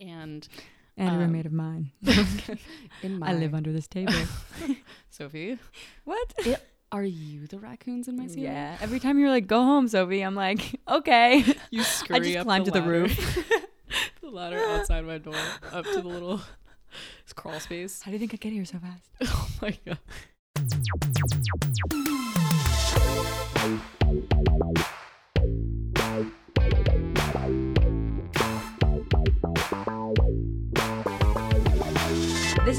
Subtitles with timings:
[0.00, 0.46] and
[0.96, 1.92] And a Um, roommate of mine.
[3.02, 4.12] in my I live under this table.
[5.10, 5.58] Sophie,
[6.04, 6.34] what?
[6.92, 8.44] are you the raccoons in my ceiling?
[8.44, 8.76] Yeah.
[8.80, 11.44] Every time you're like, go home, Sophie, I'm like, okay.
[11.70, 13.38] You I scurry just up climbed the to the roof.
[14.22, 15.34] the ladder outside my door
[15.72, 16.40] up to the little
[17.34, 18.02] crawl space.
[18.02, 19.10] How do you think I get here so fast?
[19.22, 19.98] Oh my god.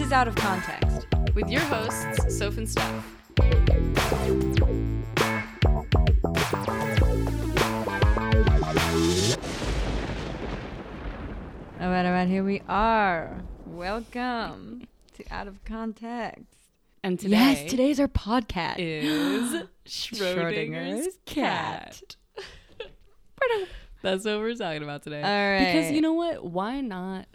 [0.07, 1.05] Is out of context.
[1.35, 3.03] With your hosts, Soph and Steph.
[11.81, 13.41] All right, all right, here we are.
[13.65, 16.55] Welcome to Out of Context.
[17.03, 18.75] And today yes, today's our podcast.
[18.77, 22.15] is Schrodinger's cat.
[24.01, 25.21] That's what we're talking about today.
[25.21, 25.73] All right.
[25.73, 26.45] Because you know what?
[26.45, 27.25] Why not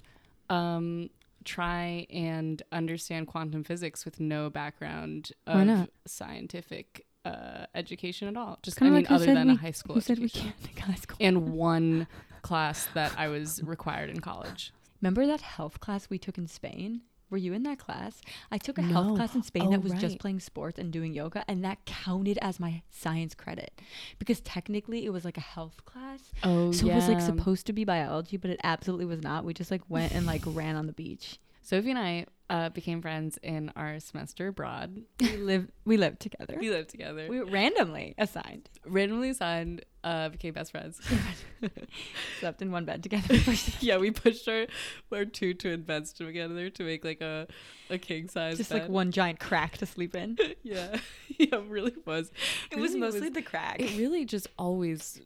[0.48, 1.10] um,
[1.42, 8.58] try and understand quantum physics with no background of scientific uh, education at all?
[8.62, 11.16] Just Kinda mean, like other than a high school Who said we can't high school?
[11.20, 12.06] and one
[12.42, 14.72] class that I was required in college.
[15.00, 17.02] Remember that health class we took in Spain?
[17.32, 18.20] Were you in that class?
[18.50, 21.14] I took a health class in Spain Oh, that was just playing sports and doing
[21.14, 23.72] yoga, and that counted as my science credit
[24.18, 26.20] because technically it was like a health class.
[26.44, 29.46] Oh, So it was like supposed to be biology, but it absolutely was not.
[29.46, 31.38] We just like went and like ran on the beach.
[31.62, 35.00] Sophie and I uh, became friends in our semester abroad.
[35.18, 36.58] We live we lived together.
[36.60, 37.28] We lived together.
[37.30, 38.68] We randomly assigned.
[38.84, 41.00] randomly assigned, uh, became best friends.
[42.40, 43.34] Slept in one bed together.
[43.80, 44.66] yeah, we pushed our
[45.12, 47.46] our two twin beds together to make like a
[47.90, 48.58] a king size.
[48.58, 48.82] just bed.
[48.82, 50.36] like one giant crack to sleep in.
[50.62, 50.96] Yeah,
[51.38, 52.30] yeah, it really was.
[52.70, 53.80] It was Really mostly the crack.
[53.80, 55.20] It really just always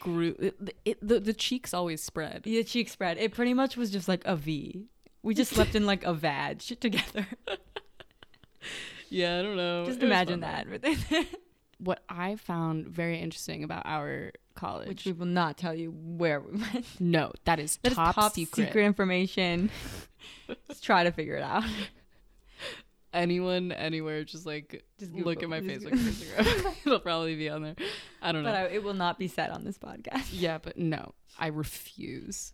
[0.00, 0.36] grew.
[0.38, 2.42] It, it, the the cheeks always spread.
[2.44, 3.18] the cheek spread.
[3.18, 4.86] It pretty much was just like a V.
[5.22, 7.26] We just slept in like a vag together.
[9.08, 9.84] Yeah, I don't know.
[9.86, 10.66] Just It imagine that.
[11.84, 16.40] What I found very interesting about our college, Which we will not tell you where
[16.40, 16.86] we went.
[17.00, 18.76] no, that is That is top, secret.
[18.76, 19.70] information.
[20.48, 21.64] Let's try to figure it out.
[23.12, 26.74] Anyone, anywhere, just like Just look at my Facebook, Instagram.
[26.86, 27.76] It'll probably be on there.
[28.20, 28.50] I don't know.
[28.50, 32.52] But I, it will not be said on this podcast yeah, but no, I refuse.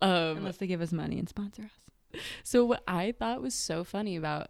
[0.00, 2.20] Um, unless they give us money and sponsor us.
[2.42, 4.48] So what I thought was so funny about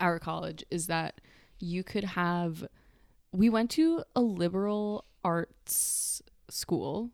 [0.00, 1.20] our college is that
[1.58, 2.64] you could have
[3.36, 7.10] we went to a liberal arts school.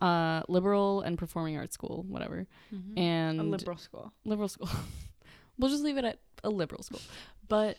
[0.00, 2.46] Uh liberal and performing arts school, whatever.
[2.96, 3.40] And Mm-hmm.
[3.40, 4.12] A liberal school.
[4.24, 4.68] liberal school.
[5.58, 7.00] we'll just leave it at a liberal school.
[7.48, 7.76] But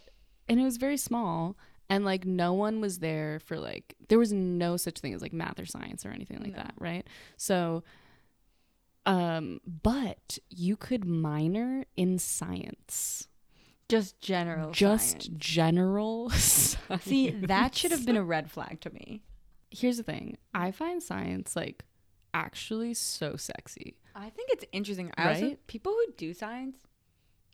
[0.47, 1.57] and it was very small
[1.89, 5.33] and like no one was there for like there was no such thing as like
[5.33, 6.63] math or science or anything like No.
[6.63, 7.05] that, right?
[7.35, 7.83] So
[9.05, 13.27] um but you could minor in science.
[13.89, 14.71] Just general.
[14.71, 15.27] just science.
[15.37, 17.03] general science.
[17.05, 19.23] See, that should have been a red flag to me.
[19.69, 20.37] Here's the thing.
[20.53, 21.83] I find science like
[22.33, 23.97] actually so sexy.
[24.15, 25.11] I think it's interesting.
[25.17, 25.67] I also Right?
[25.67, 26.77] people who do science,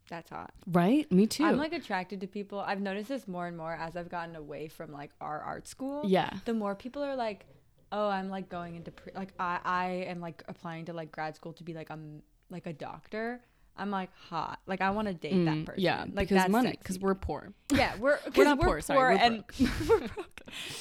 [0.08, 0.52] that's hot.
[0.66, 1.10] Right?
[1.12, 1.44] Me too.
[1.44, 2.58] I'm like attracted to people.
[2.60, 6.02] I've noticed this more and more as I've gotten away from like our art school.
[6.06, 6.30] yeah.
[6.44, 7.46] The more people are like,
[7.92, 11.36] "Oh, I'm like going into pre- like I I am like applying to like grad
[11.36, 13.40] school to be like I'm like a doctor."
[13.80, 14.60] I'm like hot.
[14.66, 15.82] Like I want to date Mm, that person.
[15.82, 17.52] Yeah, like because money, because we're poor.
[17.72, 19.44] yeah we're We're not we're poor, sorry, we're and
[19.88, 20.40] we're broke.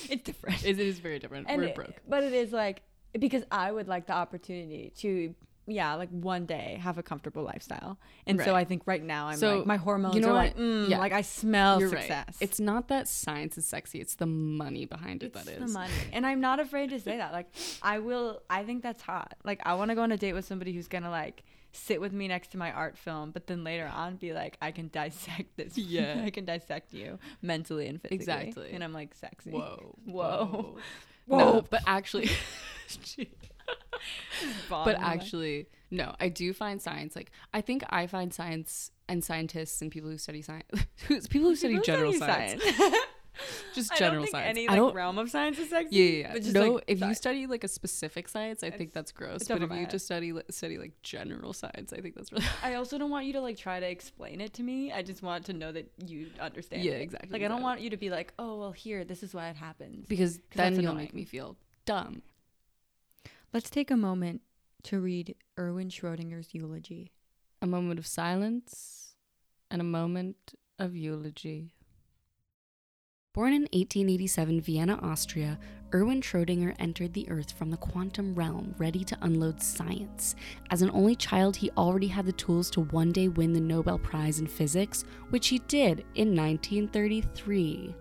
[0.10, 0.66] It's different.
[0.66, 1.48] It is very different.
[1.50, 1.94] and we're it- broke.
[2.08, 2.82] but it is like
[3.18, 5.34] because I would like the opportunity to
[5.72, 9.38] yeah like one day have a comfortable lifestyle and so I think right now I'm
[9.38, 10.40] So, like my hormones you know are what?
[10.46, 10.98] like mm, Yeah.
[10.98, 12.26] like I smell You're success.
[12.28, 12.36] right.
[12.42, 15.48] It's not that science is sexy; it's the money behind it that is.
[15.50, 17.34] It's that the money, and I'm not afraid to say that.
[17.34, 17.48] Like,
[17.84, 18.42] I will.
[18.50, 19.36] I think that's hot.
[19.44, 22.14] Like, I want to go on a date with somebody who's gonna like sit with
[22.14, 25.56] me next to my art film, but then later on be like, I can dissect
[25.58, 25.78] this.
[25.90, 26.22] Yeah.
[26.24, 28.16] I can dissect you mentally and physically.
[28.16, 28.72] Exactly.
[28.74, 29.52] And I'm like sexy.
[29.52, 30.78] Whoa, Whoa.
[31.28, 31.66] No, Whoa.
[31.70, 32.30] but actually,
[34.70, 36.16] but actually, no.
[36.20, 40.18] I do find science like I think I find science and scientists and people who
[40.18, 40.66] study science,
[41.30, 42.96] people who study People general study science,
[43.74, 44.50] just I general don't think science.
[44.58, 44.94] any I like don't.
[44.96, 45.96] realm of science is sexy.
[45.96, 46.34] Yeah, yeah, yeah.
[46.34, 49.48] but just, no, like, if you study like a specific science, I think that's gross.
[49.48, 52.98] But if you just study study like general science, I think that's really I also
[52.98, 54.92] don't want you to like try to explain it to me.
[54.92, 56.84] I just want to know that you understand.
[56.84, 59.34] Yeah, exactly, Like I don't want you to be like, oh well, here, this is
[59.34, 60.06] why it happens.
[60.08, 60.98] because then you'll annoying.
[60.98, 62.22] make me feel dumb.
[63.54, 64.42] Let's take a moment
[64.84, 67.12] to read Erwin Schrodinger's eulogy.
[67.62, 69.16] A moment of silence
[69.70, 71.74] and a moment of eulogy.
[73.36, 75.60] Born in 1887 Vienna, Austria,
[75.94, 80.34] Erwin Schrödinger entered the Earth from the quantum realm ready to unload science.
[80.72, 84.00] As an only child, he already had the tools to one day win the Nobel
[84.00, 87.94] Prize in Physics, which he did in 1933.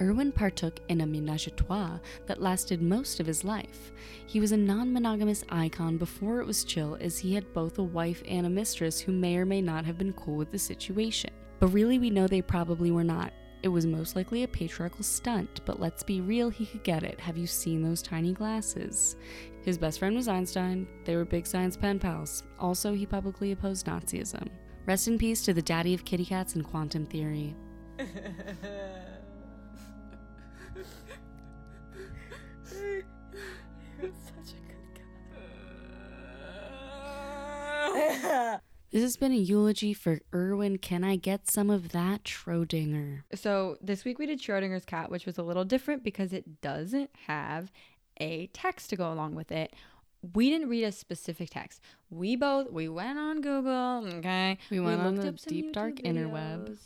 [0.00, 3.92] Erwin partook in a menage a trois that lasted most of his life.
[4.26, 7.82] He was a non monogamous icon before it was chill, as he had both a
[7.82, 11.28] wife and a mistress who may or may not have been cool with the situation.
[11.58, 13.34] But really, we know they probably were not.
[13.62, 17.20] It was most likely a patriarchal stunt, but let's be real, he could get it.
[17.20, 19.16] Have you seen those tiny glasses?
[19.62, 20.88] His best friend was Einstein.
[21.04, 22.44] They were big science pen pals.
[22.58, 24.48] Also, he publicly opposed Nazism.
[24.86, 27.54] Rest in peace to the daddy of kitty cats and quantum theory.
[38.90, 40.78] This has been a eulogy for Erwin.
[40.78, 43.22] Can I get some of that Schrodinger?
[43.34, 47.10] So this week we did Schrodinger's cat, which was a little different because it doesn't
[47.28, 47.70] have
[48.20, 49.74] a text to go along with it.
[50.34, 51.80] We didn't read a specific text.
[52.10, 54.06] We both we went on Google.
[54.18, 56.68] Okay, We went on the deep dark YouTube interweb.
[56.68, 56.78] videos.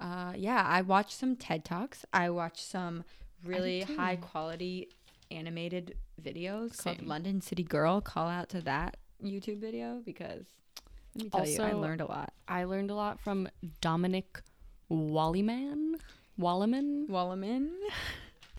[0.00, 2.04] Uh, yeah, I watched some TED talks.
[2.12, 3.04] I watched some
[3.44, 4.88] really high quality
[5.30, 8.00] animated videos called London City Girl.
[8.00, 10.46] Call out to that YouTube video because
[11.14, 12.32] let me tell you, I learned a lot.
[12.48, 13.48] I learned a lot from
[13.80, 14.40] Dominic
[14.90, 15.94] Walliman.
[16.38, 17.06] Walliman.
[17.08, 17.70] Walliman.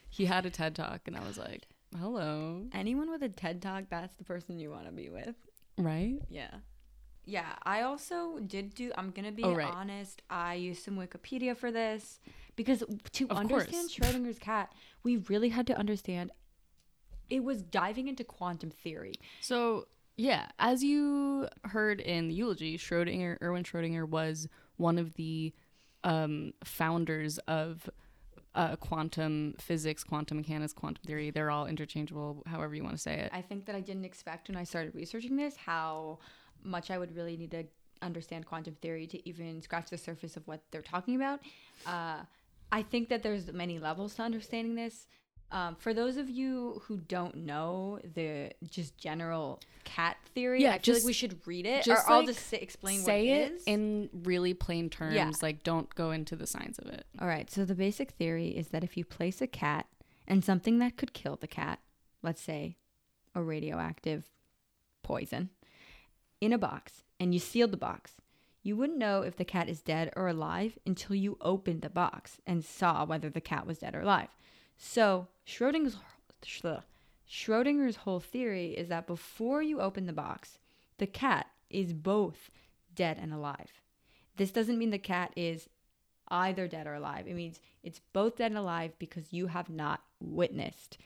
[0.09, 1.67] He had a TED talk, and I was like,
[1.99, 5.35] "Hello," Anyone with a TED talk, that's the person you want to be with.
[5.77, 6.19] right?
[6.29, 6.51] Yeah.
[7.27, 9.65] Yeah, I also did do I'm going to be Oh, right.
[9.73, 12.19] honest, I used some Wikipedia for this
[12.55, 13.95] because to Of understand course.
[13.95, 14.71] Schrodinger's cat,
[15.03, 16.31] we really had to understand
[17.27, 19.15] it was diving into quantum theory.
[19.41, 19.87] So
[20.17, 24.47] yeah, as you heard in the eulogy, Schrodinger, Erwin Schrodinger, was
[24.77, 25.53] one of the
[26.03, 27.89] um, founders of
[28.53, 31.31] uh, quantum physics, quantum mechanics, quantum theory.
[31.31, 33.31] They're all interchangeable, however you want to say it.
[33.33, 36.19] I think that I didn't expect when I started researching this how
[36.63, 37.65] much I would really need to
[38.01, 41.41] understand quantum theory to even scratch the surface of what they're talking about.
[41.85, 42.19] Uh,
[42.71, 45.07] I think that there's many levels to understanding this.
[45.55, 50.73] Um, for those of you who don't know the just general cat theory, Yeah, I
[50.73, 53.29] feel just- like we should read it, just, or I'll like, just say, explain say
[53.29, 53.63] what it is.
[53.65, 55.15] in really plain terms.
[55.15, 55.31] Yeah.
[55.41, 57.05] Like, don't go into the science of it.
[57.19, 57.49] All right.
[57.49, 59.87] So the basic theory is that if you place a cat
[60.27, 61.79] and something that could kill the cat,
[62.21, 62.75] let's say
[63.33, 64.29] a radioactive
[65.03, 65.51] poison,
[66.41, 68.17] in a box and you sealed the box,
[68.61, 72.41] you wouldn't know if the cat is dead or alive until you opened the box
[72.45, 74.27] and saw whether the cat was dead or alive.
[74.77, 75.97] So Schrodinger's
[77.27, 80.59] Schrodinger's whole theory is that before you open the box,
[80.97, 82.49] the cat is both
[82.93, 83.81] dead and alive.
[84.37, 85.67] This doesn't mean the cat is
[86.27, 87.27] either dead or alive.
[87.27, 90.97] It means it's both dead and alive because you have not witnessed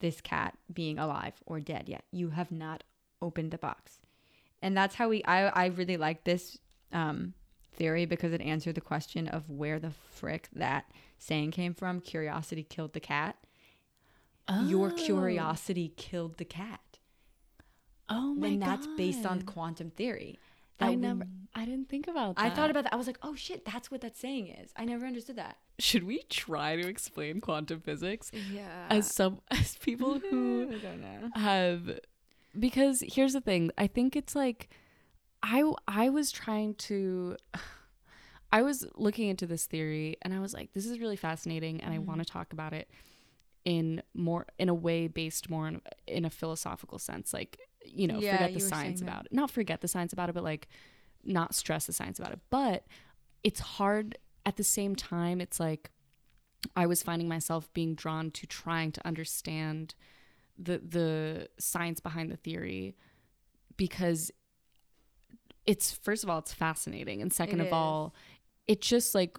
[0.00, 2.04] this cat being alive or dead yet.
[2.10, 2.84] You have not
[3.22, 4.00] opened the box.
[4.62, 6.58] And that's how we I I really like this
[6.92, 7.34] um
[7.72, 10.90] theory because it answered the question of where the frick that
[11.20, 12.00] saying came from.
[12.00, 13.36] Curiosity killed the cat.
[14.64, 14.94] Your Oh.
[14.96, 16.98] curiosity killed the cat.
[18.08, 20.40] Oh my and that's based on quantum theory.
[20.80, 21.20] I never.
[21.20, 22.44] when- I didn't think about that.
[22.46, 22.92] I thought about that.
[22.92, 24.72] I was like, oh shit, that's what that saying is.
[24.76, 25.58] I never understood that.
[25.78, 28.86] Should we try to explain quantum physics Yeah.
[28.90, 31.30] as some as people who I don't know.
[31.34, 32.00] have
[32.58, 34.68] because here's the thing i think it's like
[35.40, 37.36] i i was trying to
[38.52, 41.92] i was looking into this theory and i was like this is really fascinating and
[41.94, 42.04] i Mhm.
[42.06, 42.88] want to talk about it
[43.64, 48.20] in more in a way based more in, in a philosophical sense like you know
[48.20, 50.68] Yeah, forget the science about it not forget the science about it but like
[51.24, 52.86] not stress the science about it but
[53.42, 54.16] it's hard
[54.46, 55.90] at the same time it's like
[56.74, 59.94] i was finding myself being drawn to trying to understand
[60.58, 62.96] the the science behind the theory
[63.76, 64.30] because
[65.66, 67.72] it's first of all it's fascinating and second It of is.
[67.72, 68.14] all
[68.72, 69.36] it just like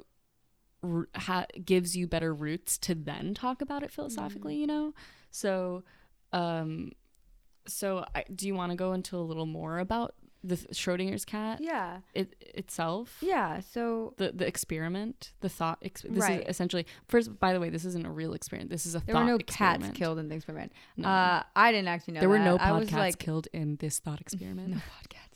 [0.83, 4.61] r- ha- gives you better roots to then talk about it philosophically Mm-hmm.
[4.61, 4.93] you know
[5.29, 5.83] so
[6.33, 6.91] um
[7.67, 11.59] so I, do you want to go into a little more about the Schrodinger's cat
[11.61, 11.99] Yeah.
[12.15, 13.59] it itself Yeah.
[13.59, 16.41] So the the experiment the thought ex- this Right.
[16.41, 19.13] is essentially first by the way this isn't a real experiment this is a there
[19.13, 19.83] thought were no experiment.
[19.83, 20.71] cats killed in the experiment.
[20.97, 21.07] No.
[21.07, 22.19] Uh, I didn't actually know.
[22.21, 22.65] there were no that.
[22.67, 25.30] I was podcasts like, killed in this thought experiment no podcasts.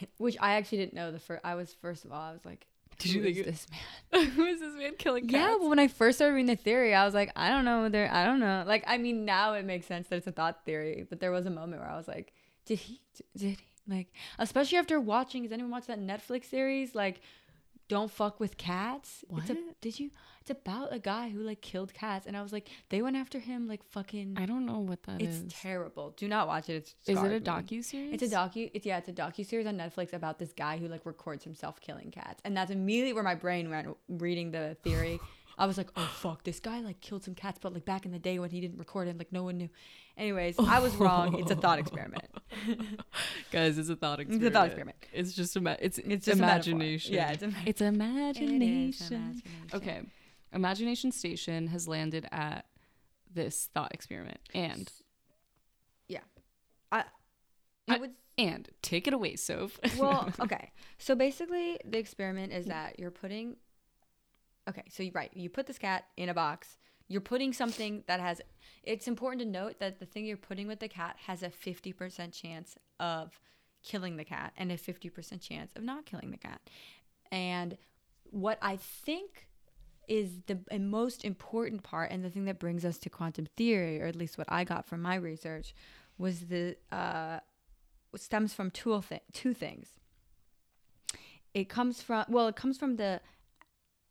[0.18, 1.12] Which I actually didn't know.
[1.12, 2.66] The first, I was first of all, I was like,
[2.98, 3.66] Did you think this
[4.12, 4.26] man?
[4.30, 5.32] who is this man killing Cats?
[5.34, 7.88] Yeah, but when I first started reading the theory, I was like, I don't know.
[7.88, 8.64] There, I don't know.
[8.66, 11.46] Like, I mean, now it makes sense that it's a thought theory, but there was
[11.46, 12.32] a moment where I was like,
[12.64, 13.00] did he?
[13.36, 13.58] Did he?
[13.88, 15.44] Like, especially after watching.
[15.44, 16.94] Has anyone watched that Netflix series?
[16.94, 17.20] Like,
[17.88, 19.24] don't fuck with cats.
[19.36, 19.80] It's a, What?
[19.80, 20.10] did you?
[20.48, 23.40] It's about a guy who like killed cats, and I was like, they went after
[23.40, 24.34] him like fucking.
[24.36, 25.42] I don't know what that is.
[25.42, 26.14] it's terrible.
[26.16, 26.94] Do not watch it.
[27.04, 28.12] It's Is it a docu series?
[28.14, 28.70] It's a docu.
[28.72, 31.80] It's yeah, it's a docu series on Netflix about this guy who like records himself
[31.80, 35.18] killing cats, and that's immediately where my brain went reading the theory.
[35.58, 38.12] I was like, oh fuck, this guy like killed some cats, but like back in
[38.12, 39.70] the day when he didn't record it, like no one knew.
[40.16, 41.40] Anyways, I was wrong.
[41.40, 42.22] It's a thought experiment.
[43.52, 44.54] Guys, it's a thought It's experiment.
[44.54, 44.96] a thought experiment.
[45.12, 47.14] It's just ima- it's It's imagination.
[47.14, 48.56] Yeah, it's, a, it's imagination.
[48.62, 49.42] imagination.
[49.74, 50.00] Okay.
[50.56, 52.66] Imagination Station has landed at
[53.32, 54.40] this thought experiment.
[54.54, 54.90] And
[56.90, 57.04] I
[57.88, 59.78] I would and take it away, Soph.
[59.98, 60.72] well, okay.
[60.98, 63.56] So basically, the experiment is that you're putting.
[64.68, 66.76] Okay, so you right, you put this cat in a box.
[67.08, 68.40] You're putting something that has.
[68.82, 72.32] It's important to note that the thing you're putting with the cat has a 50%
[72.32, 73.38] chance of
[73.82, 76.60] killing the cat and a 50% chance of not killing the cat.
[77.30, 77.78] And
[78.30, 79.45] what I think
[80.08, 84.06] is the most important part and the thing that brings us to quantum theory, or
[84.06, 85.74] at least what I got from my research,
[86.18, 87.40] was the uh,
[88.14, 89.88] stems from two thi- two things.
[91.54, 93.20] It comes from well, it comes from the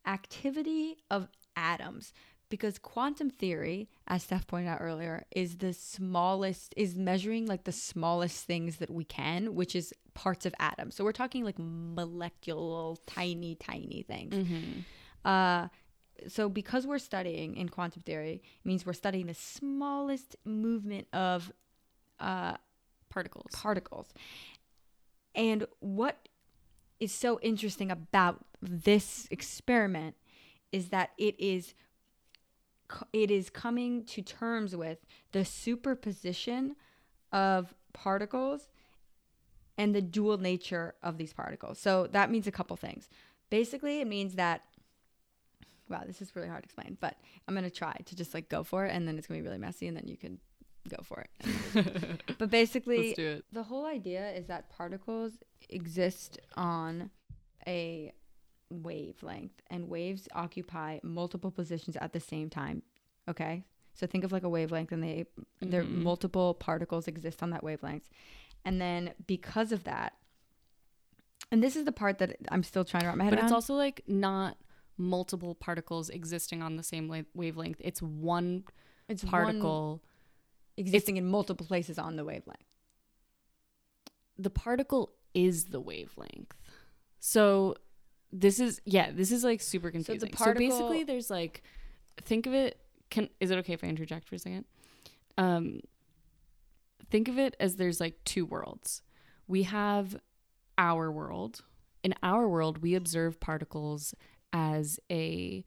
[0.06, 2.12] activity of atoms
[2.48, 7.72] because quantum theory, as Steph pointed out earlier, is the smallest is measuring like the
[7.72, 10.94] smallest things that we can, which is parts of atoms.
[10.94, 14.34] So we're talking like molecular, tiny, tiny things.
[14.34, 14.80] Mm-hmm.
[15.24, 15.68] Uh,
[16.28, 21.52] so because we're studying in quantum theory, means we're studying the smallest movement of
[22.20, 22.56] uh,
[23.08, 23.46] Particles.
[23.54, 24.08] particles.
[25.34, 26.28] And what
[27.00, 30.16] is so interesting about this experiment
[30.72, 31.74] is that it is
[33.12, 34.98] it is coming to terms with
[35.32, 36.76] the superposition
[37.32, 38.68] of particles
[39.76, 41.78] and the dual nature of these particles.
[41.78, 43.08] So that means a couple things.
[43.50, 44.62] Basically, it means that
[45.88, 47.16] wow, this is really hard to explain, but
[47.46, 49.42] I'm going to try to just like go for it and then it's going to
[49.42, 50.38] be really messy and then you can
[50.88, 52.20] go for it.
[52.38, 53.44] but basically, it.
[53.52, 55.32] the whole idea is that particles
[55.68, 57.10] exist on
[57.66, 58.12] a
[58.70, 62.82] wavelength and waves occupy multiple positions at the same time.
[63.28, 63.64] Okay?
[63.94, 65.26] So think of like a wavelength and they
[65.60, 66.02] there Mhm.
[66.02, 68.08] multiple particles exist on that wavelength.
[68.64, 70.14] And then because of that
[71.52, 73.46] and this is the part that I'm still trying to wrap my head But around.
[73.46, 74.56] it's also like not
[74.98, 77.80] multiple particles existing on the same wa- wavelength.
[77.80, 78.64] It's one
[79.08, 80.02] it's one particle.
[80.76, 82.62] existing in multiple places on the wavelength.
[84.38, 86.54] the particle is the wavelength.
[87.20, 87.74] So
[88.32, 90.30] this is yeah, this is like super confusing.
[90.32, 91.62] So, particle- basically there's like
[92.22, 92.78] think of it
[93.10, 94.64] can is it okay if I interject for a second?
[95.38, 95.80] Um
[97.10, 99.02] think of it as there's like two worlds.
[99.46, 100.16] We have
[100.76, 101.62] our world.
[102.02, 104.14] In our world, we observe particles
[104.52, 105.64] as a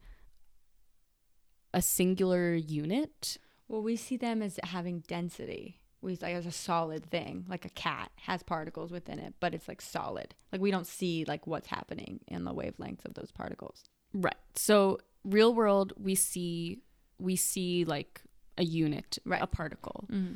[1.72, 5.76] a singular unit Well, we see them as having density.
[6.02, 9.68] We like as a solid thing, like a cat has particles within it, but it's
[9.68, 10.34] like solid.
[10.50, 13.84] Like we don't see like what's happening in the wavelengths of those particles.
[14.12, 14.34] Right.
[14.56, 16.82] So real world we see
[17.18, 18.22] we see like
[18.58, 19.42] a unit, Right.
[19.42, 20.06] a particle.
[20.10, 20.34] Mm-hmm.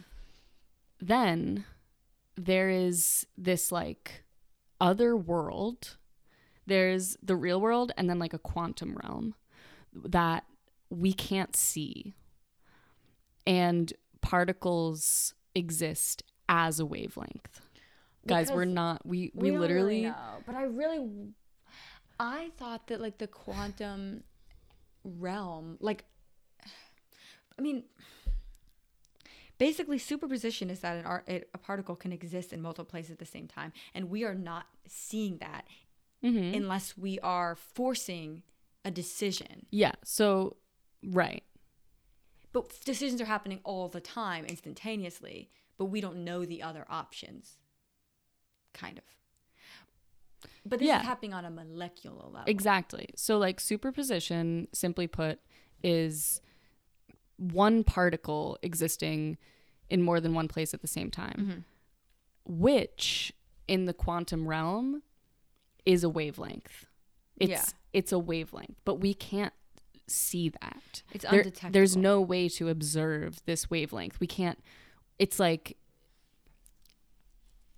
[1.00, 1.64] Then
[2.36, 4.22] there is this like
[4.80, 5.96] other world.
[6.66, 9.34] There's the real world and then like a quantum realm
[9.92, 10.44] that
[10.90, 12.14] we can't see.
[13.46, 13.92] And
[14.22, 17.60] particles exist as a wavelength.
[18.26, 20.14] Guys, we're not we we, really literally know,
[20.46, 21.06] but I really,
[22.18, 24.24] I thought that like the quantum
[25.04, 26.04] realm, like,
[27.58, 27.84] I mean,
[29.58, 33.18] basically superposition is that an art, it, a particle can exist in multiple places at
[33.18, 35.66] the same time, and we are not seeing that
[36.24, 36.56] Mhm.
[36.56, 38.42] unless we are forcing
[38.84, 39.66] a decision.
[39.70, 39.92] Yeah.
[40.04, 40.56] So
[41.02, 41.44] right.
[42.52, 47.58] But decisions are happening all the time instantaneously, but we don't know the other options.
[48.72, 49.04] Kind of.
[50.64, 51.00] But this Yeah.
[51.00, 52.44] is happening on a molecular level.
[52.46, 53.08] Exactly.
[53.16, 55.40] So, like, superposition, simply put,
[55.82, 56.40] is
[57.36, 59.36] one particle existing
[59.90, 61.64] in more than one place at the same time,
[62.46, 62.62] Mm-hmm.
[62.62, 63.32] which
[63.66, 65.02] in the quantum realm
[65.86, 66.86] is a wavelength.
[67.36, 67.64] It's Yeah.
[67.92, 69.52] it's a wavelength, but we can't
[70.06, 71.02] see that.
[71.12, 71.72] It's There- undetectable.
[71.72, 74.20] there's no way to observe this wavelength.
[74.20, 74.58] We can't.
[75.18, 75.76] It's like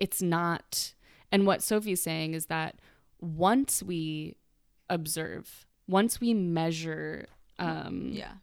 [0.00, 0.94] it's not.
[1.32, 2.80] And what Sophie's saying is that
[3.20, 4.36] once we
[4.88, 7.26] observe, once we measure,
[7.58, 8.34] um, Yeah.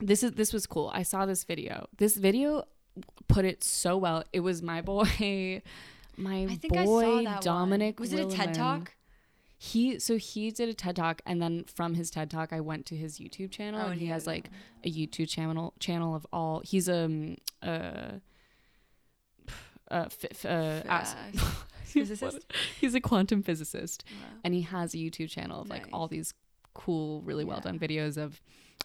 [0.00, 0.90] this is this was cool.
[0.94, 1.86] I saw this video.
[1.98, 2.64] This video
[3.28, 4.24] put it so well.
[4.32, 5.62] It was my boy,
[6.16, 7.98] my I think boy I saw that Dominic.
[7.98, 8.04] One.
[8.04, 8.92] Was it a TED Talk?
[9.56, 12.84] he so he did a TED talk and then from his TED talk I went
[12.86, 14.50] to his YouTube channel Oh, and he he has like
[14.82, 18.18] a YouTube channel channel of all he's um uh
[19.90, 21.14] uh, f- f- uh, as-
[21.84, 22.44] physicist?
[22.80, 24.38] he's a quantum physicist Wow.
[24.44, 26.34] and he has a YouTube channel of like all these
[26.74, 27.70] cool, really well Yeah.
[27.72, 28.40] done videos of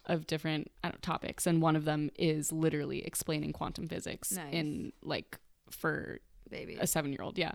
[0.05, 4.31] of different I don't know, topics, and one of them is literally explaining quantum physics
[4.33, 4.53] Nice.
[4.53, 5.39] in like
[5.71, 6.19] for
[6.49, 6.77] Baby.
[6.79, 7.51] a seven year old, yeah,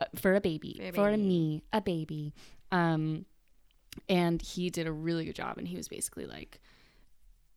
[0.00, 1.22] uh, for a baby, For a for baby.
[1.22, 2.34] me, a baby,
[2.70, 3.24] um,
[4.08, 6.60] and he did a really good job, and he was basically like,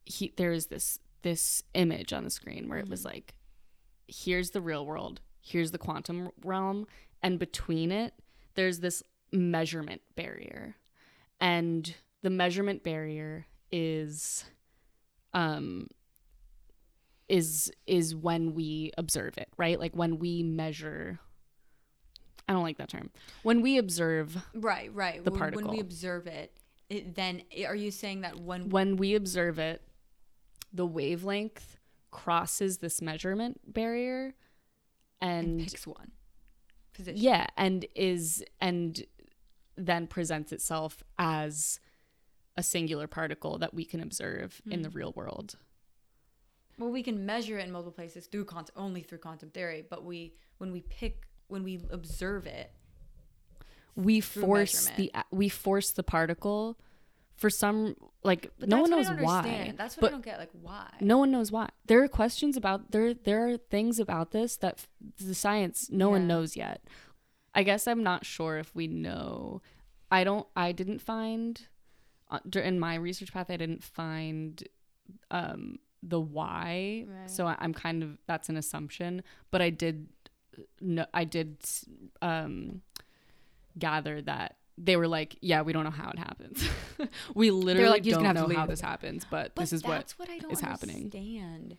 [0.06, 3.16] he there is this this image on the screen where it was Mm-hmm.
[3.16, 3.34] like,
[4.08, 6.86] here's the real world, here's the quantum realm,
[7.24, 8.14] and between it,
[8.56, 9.02] there's this
[9.32, 10.76] measurement barrier,
[11.40, 14.46] and the measurement barrier is,
[15.34, 15.88] um,
[17.28, 19.80] is is when we observe it, right?
[19.80, 21.20] Like when we measure.
[22.48, 23.10] I don't like that term.
[23.42, 25.24] When we observe, Right, right.
[25.24, 26.56] the When- When we observe it,
[26.90, 29.82] it then are you saying that when when we observe it,
[30.72, 31.78] the wavelength
[32.12, 34.36] crosses this measurement barrier,
[35.20, 36.12] and picks one
[36.94, 37.20] position?
[37.20, 39.04] yeah, and is and
[39.76, 41.80] then presents itself as
[42.56, 44.84] a singular particle that we can observe in Hmm.
[44.84, 45.58] the real world.
[46.78, 49.84] Well, we can measure it in multiple places through only through quantum theory.
[49.90, 52.72] But we, when we pick, when we observe it,
[53.96, 55.14] We force measurement.
[55.32, 56.78] the we force the particle
[57.36, 59.74] for some like but no one knows why.
[59.78, 60.40] That's what but I don't get.
[60.40, 60.88] Like why?
[61.00, 61.70] no one knows why.
[61.86, 63.14] There are questions about there.
[63.14, 66.82] There are things about this that f- the science no one knows yet.
[67.54, 69.62] I guess I'm not sure if we know.
[70.12, 70.48] I don't.
[70.56, 71.62] I didn't find
[72.30, 73.50] uh, in my research path.
[73.50, 74.62] I didn't find
[75.32, 77.06] um, the why.
[77.08, 77.30] Right.
[77.30, 79.24] So I, I'm kind of that's an assumption.
[79.52, 80.08] But I did.
[80.80, 81.58] No, I did
[82.22, 82.82] um,
[83.78, 86.68] gather that they were like, yeah, we don't know how it happens.
[87.36, 90.14] we literally like, "You're just don't know how this happens, but, But this is what
[90.18, 90.96] what, I don't is happening.
[91.06, 91.78] understand.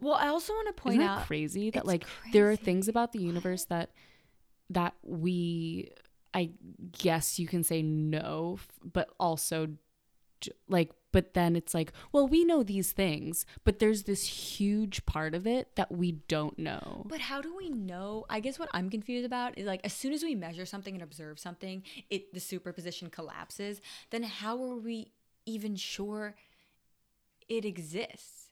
[0.00, 1.26] Well, I also want to point Isn't out.
[1.26, 3.90] crazy that like there are things about the universe that
[4.70, 5.90] that we
[6.34, 6.50] I
[6.92, 9.68] guess you can say no, but also
[10.68, 15.34] like but then it's like, well, we know these things, but there's this huge part
[15.34, 17.06] of it that we don't know.
[17.08, 18.26] But how do we know?
[18.28, 21.02] I guess what I'm confused about is like as soon as we measure something and
[21.02, 23.80] observe something, it the superposition collapses.
[24.10, 25.12] Then how are we
[25.46, 26.34] even sure
[27.48, 28.50] it exists?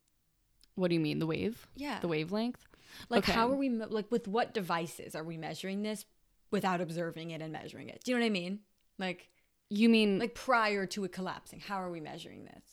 [0.75, 1.67] What do you mean the wave?
[1.77, 2.01] Yeah.
[2.01, 2.65] The wavelength?
[3.11, 3.33] Like Okay.
[3.33, 6.07] how are we like with what devices are we measuring this
[6.51, 8.01] without observing it and measuring it?
[8.05, 8.61] Do you know what I mean?
[8.99, 9.29] Like
[9.77, 12.65] You mean like prior to it collapsing, how are we measuring this?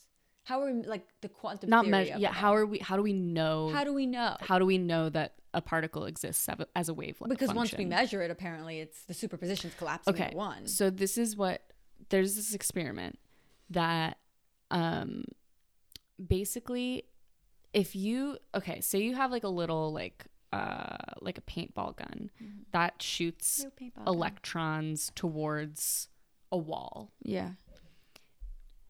[0.43, 3.03] How are we like the quantum not measure yeah, it how are we how do
[3.03, 4.35] we know how do we know?
[4.39, 7.29] how do we know that a particle exists as a wavelength?
[7.29, 10.67] because once we measure it, apparently it's the superposition's collapsing okay into one.
[10.67, 11.61] so this is what
[12.09, 13.17] there's this experiment
[13.69, 14.17] that
[14.71, 15.23] um
[16.25, 17.03] basically
[17.73, 22.29] if you okay say you have like a little like uh like a paintball gun
[22.71, 24.07] that shoots paintball gun.
[24.07, 26.09] electrons towards
[26.51, 27.51] a wall Yeah.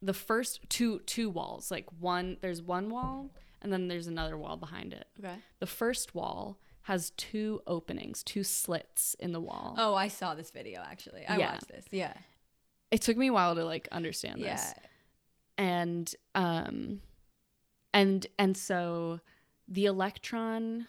[0.00, 4.56] the first two two walls like one there's one wall and then there's another wall
[4.56, 5.36] behind it Okay.
[5.60, 10.50] the first wall has two openings two slits in the wall Oh, I saw this
[10.50, 11.24] video actually.
[11.26, 11.52] I Yeah.
[11.52, 11.84] watched this.
[11.90, 12.14] Yeah.
[12.90, 14.82] it took me a while to like understand this Yeah.
[15.58, 17.00] and um
[17.94, 19.20] and and so
[19.68, 20.88] the electron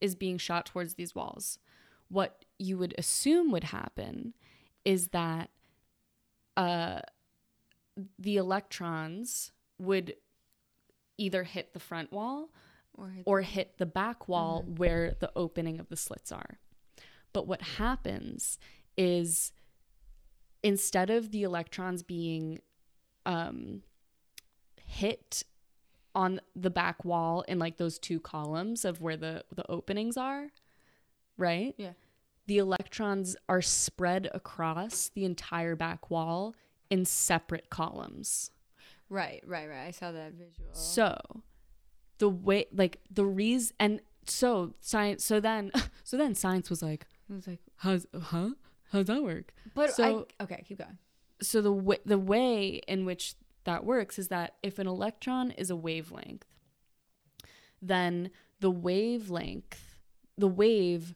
[0.00, 1.58] is being shot towards these walls
[2.08, 4.32] what you would assume would happen
[4.84, 5.50] is that
[6.56, 7.00] uh
[8.18, 10.14] the electrons would
[11.16, 12.50] either hit the front wall
[12.96, 16.58] Or, or hit the back wall where the opening of the slits are.
[17.32, 18.58] But what happens
[18.96, 19.52] is
[20.62, 22.60] instead of the electrons being
[23.26, 23.82] um,
[24.84, 25.42] hit
[26.14, 30.48] on the back wall in like those two columns of where the, the openings are,
[31.36, 31.74] right?
[31.76, 31.92] Yeah.
[32.46, 36.54] The electrons are spread across the entire back wall
[36.90, 38.50] in separate columns.
[39.08, 39.86] right, right, right.
[39.86, 40.68] I saw that visual.
[40.72, 41.16] So
[42.18, 45.70] the way like the reason and so science so then
[46.04, 48.50] so then science was like I was like, how's huh
[48.92, 50.98] how's that work but So- I, okay, keep going.
[51.42, 55.70] so the way the way in which that works is that if an electron is
[55.70, 56.44] a wavelength
[57.82, 58.30] then
[58.60, 59.96] the wavelength
[60.38, 61.14] the wave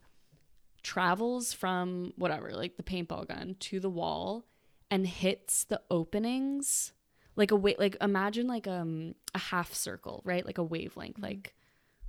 [0.93, 4.45] travels from whatever like the paintball gun to the wall
[4.91, 6.93] and hits the openings
[7.37, 11.55] like a way like imagine like um a half circle right like a wavelength like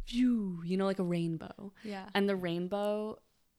[0.06, 2.06] phew you know like a rainbow Yeah.
[2.15, 3.18] and the rainbow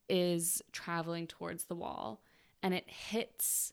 [0.09, 2.23] is traveling towards the wall
[2.63, 3.73] and it hits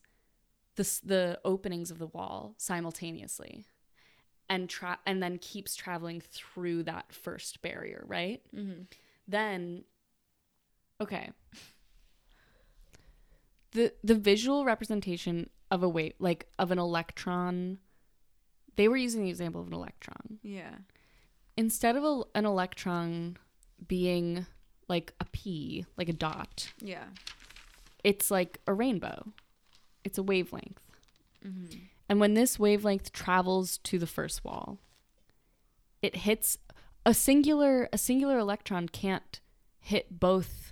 [0.75, 3.65] the the openings of the wall simultaneously
[4.49, 8.41] and tra- and then keeps traveling through that first barrier, right?
[8.55, 8.83] Mm-hmm.
[9.27, 9.83] Then
[11.01, 11.31] okay.
[13.71, 17.79] The the visual representation of a wave like of an electron
[18.75, 20.39] they were using the example of an electron.
[20.43, 20.75] Yeah.
[21.57, 23.37] Instead of a, an electron
[23.87, 24.45] being
[24.87, 27.05] like a P, like a dot, Yeah.
[28.03, 29.33] it's like a rainbow.
[30.03, 30.79] It's a wavelength.
[31.45, 31.79] Mm-hmm.
[32.07, 34.77] And when this wavelength travels to the first wall,
[36.03, 36.59] it hits
[37.05, 39.39] a singular a singular electron can't
[39.79, 40.66] hit both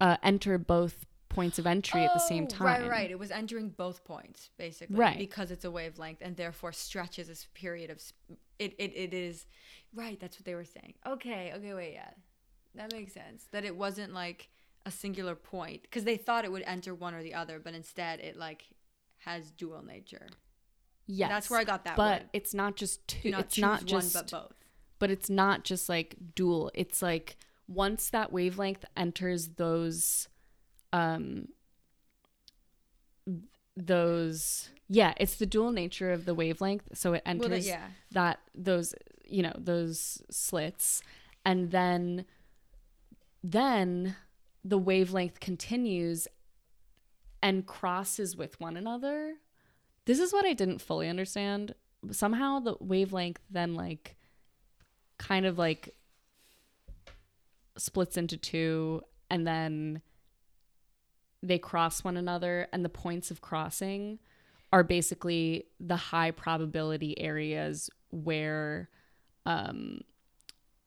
[0.00, 2.62] uh, enter both points of entry at the same time.
[2.66, 3.10] Oh, Right, right.
[3.10, 5.18] It was entering both points basically, Right.
[5.18, 8.16] Because it's a wavelength and therefore stretches this period of sp-
[8.58, 8.74] it.
[8.78, 9.46] It it is
[9.94, 10.18] right.
[10.18, 10.94] That's what they were saying.
[11.06, 12.10] Okay, okay, wait, yeah,
[12.74, 13.48] that makes sense.
[13.52, 14.48] That it wasn't like
[14.86, 18.20] a singular point because they thought it would enter one or the other, but instead
[18.20, 18.64] it like
[19.18, 20.28] has dual nature.
[21.08, 21.28] Yes.
[21.28, 22.30] That's where I got that But word.
[22.32, 23.30] it's not just two.
[23.30, 24.54] Not it's not just one, but both.
[24.98, 27.36] but it's not just like dual it's like
[27.68, 30.28] once that wavelength enters those
[30.92, 31.48] um
[33.76, 36.88] those yeah it's the dual nature of the wavelength.
[36.94, 37.86] So it enters Well, that- yeah.
[38.12, 38.94] that those
[39.28, 41.02] you know those slits.
[41.44, 42.24] And then
[43.42, 44.16] then
[44.64, 46.26] the wavelength continues
[47.42, 49.34] and crosses with one another.
[50.06, 51.74] This is what i didn't fully understand.
[52.10, 54.16] Somehow the wavelength then like
[55.18, 55.94] kind of like
[57.76, 60.02] splits into two and then
[61.42, 64.18] they cross one another and the points of crossing
[64.72, 68.88] are basically the high probability areas where
[69.44, 70.00] um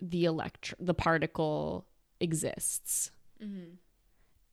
[0.02, 1.86] the elect the particle
[2.19, 3.12] exists.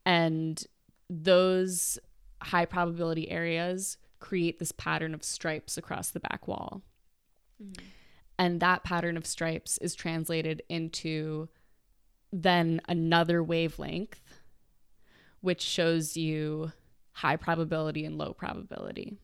[0.05, 0.63] And
[1.11, 1.99] those
[2.43, 6.83] high probability areas create this pattern of stripes across the back wall.
[8.39, 11.49] And that pattern of stripes is translated into
[12.33, 14.21] then another wavelength
[15.41, 16.73] which shows you
[17.13, 19.17] high probability and low probability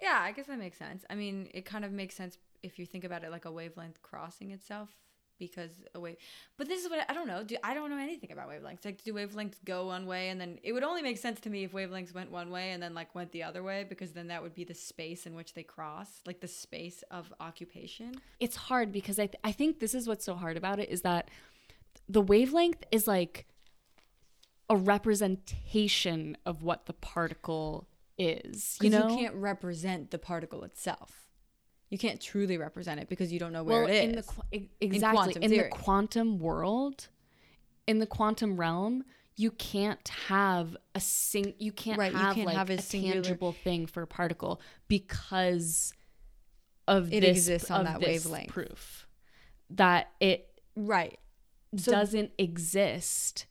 [0.00, 1.04] Yeah, I guess that makes sense.
[1.08, 4.02] I mean, it kind of makes sense if you think about it like a wavelength
[4.02, 4.90] crossing itself
[5.38, 6.16] because a wave.
[6.56, 7.44] But this is what I don't know.
[7.44, 8.84] Do I don't know anything about wavelengths.
[8.84, 11.64] Like, do wavelengths go one way and then it would only make sense to me
[11.64, 14.42] if wavelengths went one way and then like went the other way because then that
[14.42, 18.14] would be the space in which they cross, like the space of occupation.
[18.40, 21.02] it's hard because I, th- I think this is what's so hard about it is
[21.02, 21.30] that
[22.08, 23.46] the wavelength is like
[24.68, 27.88] a representation of what the particle
[28.18, 31.22] is you know you can't represent the particle itself.
[31.90, 34.04] You can't truly represent it because you don't know where well it is.
[34.04, 37.08] in the qu- exactly quantum in, the quantum world
[37.86, 39.04] in the quantum realm
[39.36, 42.76] you can't have a sing you can't Right, you have can't like have a a,
[42.78, 45.92] tangible thing for a particle because
[46.88, 48.48] of It this exists on that wavelength.
[48.48, 49.06] proof
[49.70, 51.18] that it right.
[51.80, 53.46] So- doesn't exist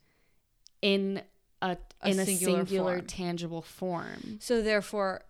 [0.82, 1.22] in
[1.62, 2.64] a, A in a singular
[2.96, 3.06] form.
[3.06, 4.38] tangible form.
[4.40, 5.22] So therefore,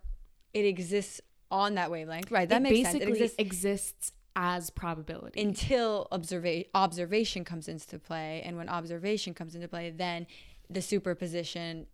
[0.53, 2.29] it exists on that wavelength.
[2.29, 2.47] Right.
[2.49, 2.95] That it makes sense.
[2.95, 5.41] It basically exists exists as probability.
[5.41, 10.27] until observa- observation comes into play, and when observation comes into play, then
[10.69, 11.87] the superposition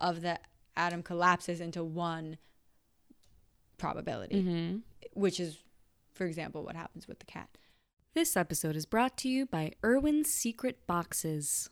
[0.00, 0.38] of the
[0.76, 2.36] atom collapses into one
[3.78, 4.82] probability, Mhm.
[5.14, 5.58] which is,
[6.12, 7.48] for example, what happens with the cat.
[8.14, 11.68] This episode is brought to you by Erwin's Secret Boxes.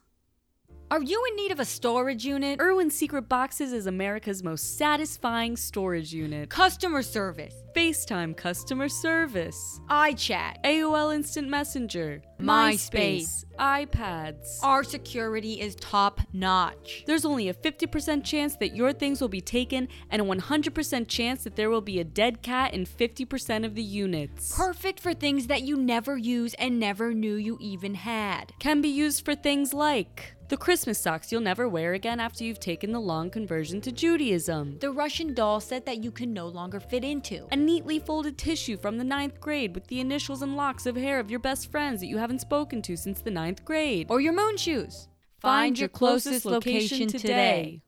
[0.93, 2.61] Are you in need of a storage unit?
[2.61, 6.51] Erwin's Secret Boxes is America's most satisfying storage unit.
[6.51, 14.63] Customer service, FaceTime customer service, iChat, AOL Instant Messenger, MySpace, iPads.
[14.63, 17.05] our security is top notch.
[17.07, 21.45] There's only a 50% chance that your things will be taken and a 100% chance
[21.45, 24.55] that there will be a dead cat in 50% of the units.
[24.55, 28.53] Perfect for things that you never use and never knew you even had.
[28.59, 32.61] Can be used for things like the Christmas socks you'll never wear again after you've
[32.61, 34.77] taken the long conversion to Judaism.
[34.81, 37.47] The Russian doll set that you can no longer fit into.
[37.51, 41.19] A neatly folded tissue from the ninth grade with the initials and locks of hair
[41.19, 44.09] of your best friends that you haven't spoken to since the ninth grade.
[44.11, 45.09] Or your moon shoes.
[45.41, 47.81] Find your closest location today.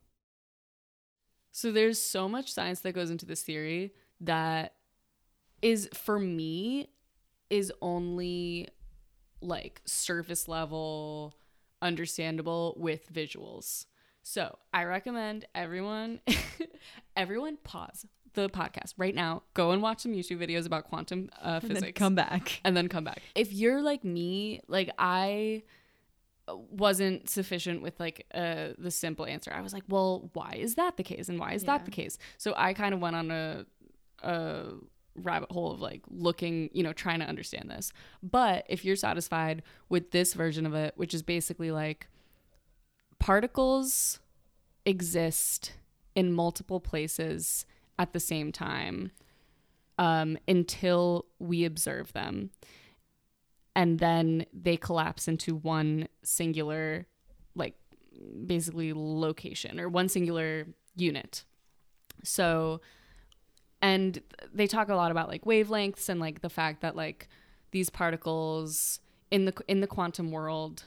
[1.53, 4.73] So there's so much science that goes into this theory that
[5.61, 6.89] is for me
[7.51, 8.71] is only
[9.43, 11.35] like surface level
[11.85, 13.87] understandable with visuals.
[14.23, 16.21] So, I recommend everyone
[17.17, 19.43] everyone pause the podcast right now.
[19.53, 22.61] Go and watch some YouTube videos about quantum uh, physics come back.
[22.65, 23.21] and then come back.
[23.35, 25.63] If you're like me, like I
[26.49, 29.53] wasn't sufficient with like uh the simple answer.
[29.53, 32.19] I was like, well, why is that the case and why is that the case?
[32.39, 33.67] So I kind of went on a
[34.23, 34.65] a
[35.17, 37.93] rabbit hole of like looking, you know, trying to understand this.
[38.23, 42.09] But if you're satisfied with this version of it, which is basically like
[43.19, 44.21] particles
[44.85, 45.73] exist
[46.15, 47.67] in multiple places
[47.99, 49.11] at the same time
[49.99, 52.51] um, until we observe them.
[53.77, 57.07] And then they collapse into one singular,
[57.57, 57.75] like
[58.47, 61.45] basically location or one singular unit.
[62.23, 62.81] So,
[63.85, 64.23] and
[64.55, 67.29] they talk a lot about like wavelengths and like the fact that like
[67.71, 68.99] these particles
[69.31, 70.85] in the in the quantum world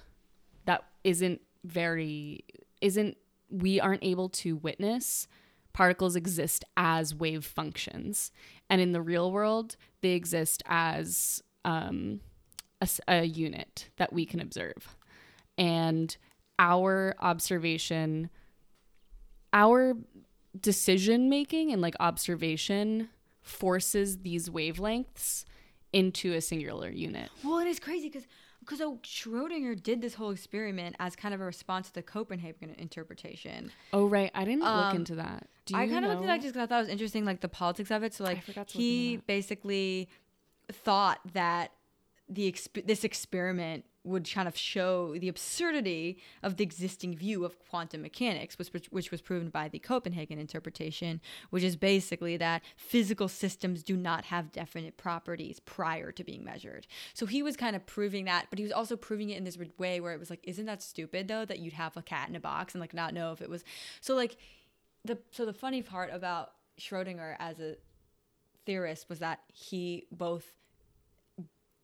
[0.66, 2.44] that isn't very
[2.82, 3.16] isn't
[3.52, 5.28] we aren't able to witness
[5.74, 8.32] particles exist as wave functions.
[8.68, 12.22] And in the real world they exist as um,
[12.82, 14.98] a, a unit that we can observe.
[15.56, 16.18] And
[16.58, 18.32] our observation
[19.54, 19.94] our
[20.62, 23.10] decision making and like observation
[23.42, 25.46] forces these wavelengths
[25.94, 27.30] into a singular unit.
[27.44, 28.28] Well, and it's crazy because
[28.60, 33.72] because Schrodinger did this whole experiment as kind of a response to the Copenhagen interpretation.
[33.94, 34.30] oh right.
[34.36, 35.48] I didn't look Um, into that.
[35.66, 37.40] Do I kind of looked at that just because I thought it was interesting, like
[37.40, 38.14] the politics of it.
[38.14, 40.10] So like look he basically
[40.70, 41.72] thought that
[42.30, 47.60] the exp- this experiment would kind of show the absurdity of the existing view of
[47.70, 53.28] quantum mechanics, which, which, was proven by the Copenhagen interpretation, which is basically that physical
[53.28, 56.88] systems do not have definite properties prior to being measured.
[57.14, 59.58] So he was kind of proving that, but he was also proving it in this
[59.78, 62.36] way where it was like, isn't that stupid though that you'd have a cat in
[62.36, 63.64] a box and like not know if it was
[64.00, 64.38] so like
[65.04, 67.76] the so the funny part about Schrodinger as a
[68.66, 70.46] theorist was that he both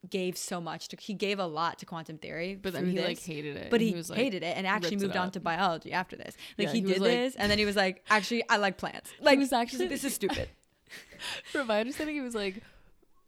[0.09, 3.19] gave so much to he gave a lot to quantum theory but then he like
[3.19, 3.69] hated it.
[3.71, 6.35] but and he, was like hated it and actually moved on to biology after this.
[6.57, 8.77] Like Yeah, he, he did like- this and then he was like actually i like
[8.77, 9.11] plants.
[9.21, 10.49] Like was actually- this is stupid.
[11.51, 12.61] From my understanding, he was like,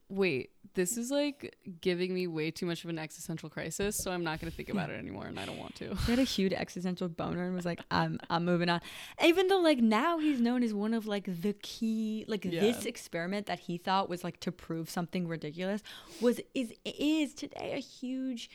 [0.09, 4.23] "Wait, this is like giving me way too much of an existential crisis, so I'm
[4.23, 6.23] not going to think about it anymore, and I don't want to." he had a
[6.23, 8.81] huge existential boner and was like i'm i'm moving on.
[9.23, 13.45] Even though like now he's known as one of like the key like this experiment
[13.47, 15.81] that he thought was like to prove something ridiculous
[16.21, 18.49] was is is today a huge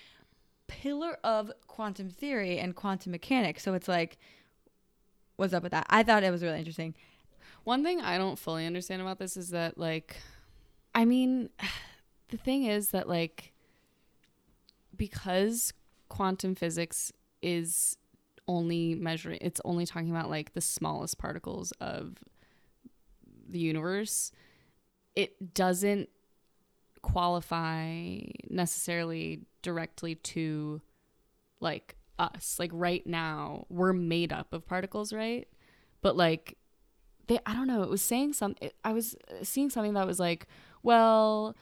[0.66, 3.62] pillar of quantum theory and quantum mechanics.
[3.62, 4.18] So it's like
[5.40, 5.86] what's up with that?
[5.88, 6.94] I thought it was really interesting.
[7.64, 10.16] One thing I don't fully understand about this is that, like,
[10.94, 11.50] I mean,
[12.28, 13.52] the thing is that, like,
[14.96, 15.72] because
[16.08, 17.96] quantum physics is
[18.46, 22.18] only measuring, it's only talking about, like, the smallest particles of
[23.48, 24.32] the universe,
[25.14, 26.08] it doesn't
[27.02, 30.80] qualify necessarily directly to,
[31.60, 32.56] like, us.
[32.58, 35.48] Like, right now, we're made up of particles, right?
[36.02, 36.56] But, like,
[37.26, 40.46] they I don't know, it was saying something I was seeing something that was like,
[40.82, 41.56] well,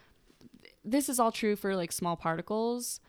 [0.85, 3.00] this is all true for like small particles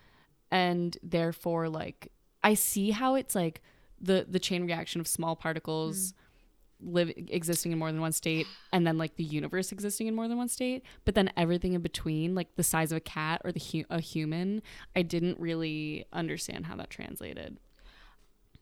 [0.52, 2.12] and therefore like
[2.44, 3.62] I see how it's like
[4.02, 6.94] the the chain reaction of small particles mm.
[6.94, 10.28] live existing in more than one state and then like the universe existing in more
[10.28, 13.52] than one state but then everything in between like the size of a cat or
[13.52, 14.62] the hu- a human
[14.96, 17.60] I didn't really understand how that translated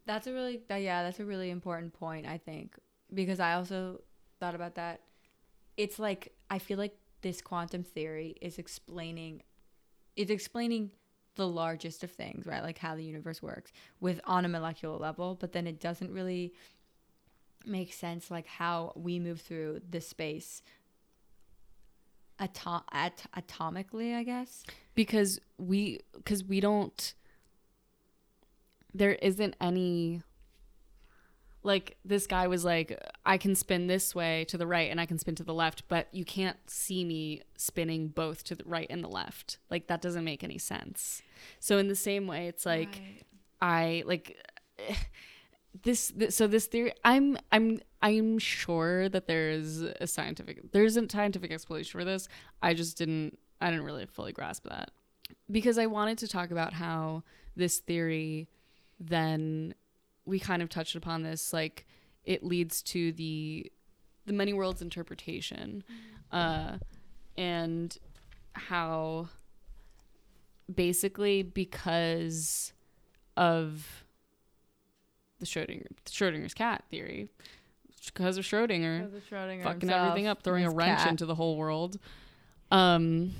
[0.06, 2.76] That's a really that, yeah, that's a really important point, I think,
[3.14, 4.02] because I also
[4.40, 5.02] thought about that.
[5.76, 9.42] It's like I feel like this quantum theory is explaining
[10.16, 10.92] it's explaining
[11.36, 12.63] the largest of things, right?
[12.63, 16.54] Like how the universe works with on a molecular level, but then it doesn't really
[17.66, 20.63] make sense like how we move through the space
[22.40, 24.63] atom- at- atomically, I guess.
[24.96, 27.13] because we because we don't
[28.94, 30.24] there isn't any
[31.68, 35.06] like this guy was like i can spin this way to the right and i
[35.06, 38.88] can spin to the left but you can't see me spinning both to the right
[38.90, 41.22] and the left like that doesn't make any sense
[41.60, 43.02] so in the same way it's like
[43.62, 44.38] I like
[45.84, 51.12] this, this so this theory I'm I'm I'm sure that there's a scientific there isn't
[51.12, 52.28] scientific explanation for this.
[52.62, 54.92] I just didn't I didn't really fully grasp that.
[55.50, 57.24] Because I wanted to talk about how
[57.56, 58.48] this theory
[59.00, 59.74] then
[60.28, 61.86] we kind of touched upon this like
[62.24, 63.72] it leads to the
[64.26, 65.84] the many worlds interpretation
[66.32, 66.78] uh
[67.38, 67.98] and
[68.54, 69.30] how
[70.74, 72.74] basically because
[73.38, 74.04] of
[75.40, 77.30] the Schrodinger Schrodinger's cat theory,
[78.06, 79.04] because of Schrodinger
[79.63, 82.00] fucking everything up, throwing a wrench into the whole world.
[82.72, 83.34] Um,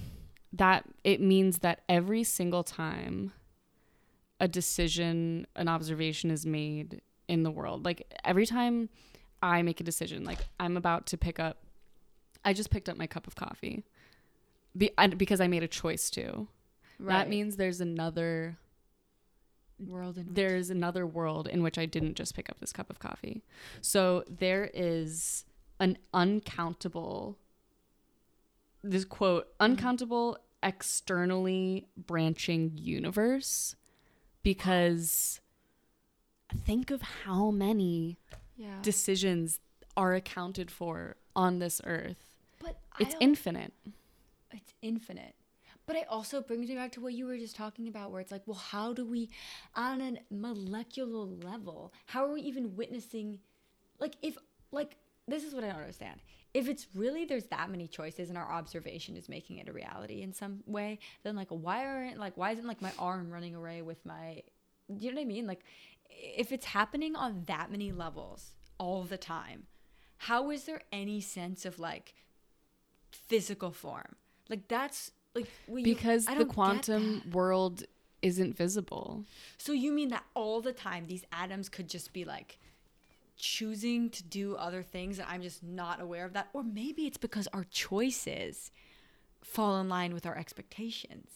[0.54, 3.34] that it means that every single time
[4.40, 7.86] a decision, an observation is made in the world.
[7.86, 8.90] Like every time
[9.42, 11.58] I make a decision, like I'm about to pick up,
[12.46, 13.84] I just picked up my cup of coffee
[14.76, 16.48] Be- I, because I made a choice to.
[17.00, 18.58] That means there's another
[19.80, 23.00] world in there's another world in which I didn't just pick up this cup of
[23.00, 23.44] coffee.
[23.82, 25.46] So there is
[25.80, 27.38] an uncountable
[28.84, 29.64] this quote mm-hmm.
[29.64, 33.76] uncountable externally branching universe
[34.44, 35.42] because
[36.66, 38.18] think of how many
[38.56, 38.80] yeah.
[38.82, 39.60] decisions
[39.96, 42.38] are accounted for on this earth.
[42.60, 43.74] but It's infinite.
[44.52, 45.36] it's infinite.
[45.86, 48.32] But it also brings me back to what you were just talking about, where it's
[48.32, 49.30] like, well, how do we,
[49.74, 53.40] on a molecular level, how are we even witnessing,
[53.98, 54.38] like, if,
[54.72, 54.98] like,
[55.28, 56.22] this is what I don't understand.
[56.54, 60.22] If it's really there's that many choices and our observation is making it a reality
[60.22, 63.82] in some way, then like, why aren't like, why isn't like my arm running away
[63.82, 64.42] with my,
[64.96, 65.46] do you know what I mean?
[65.48, 65.64] Like,
[66.10, 69.68] if it's happening on that many levels all the time,
[70.18, 72.14] how is there any sense of like
[73.12, 74.16] physical form?
[74.50, 77.84] Like that's like well, you- Because I the quantum world
[78.22, 79.26] isn't visible.
[79.58, 82.58] So you mean that all the time these atoms could just be like
[83.38, 86.50] choosing to do other things and I'm just not aware of that?
[86.54, 88.72] Or maybe it's because our choices
[89.42, 91.30] fall in line with our expectations.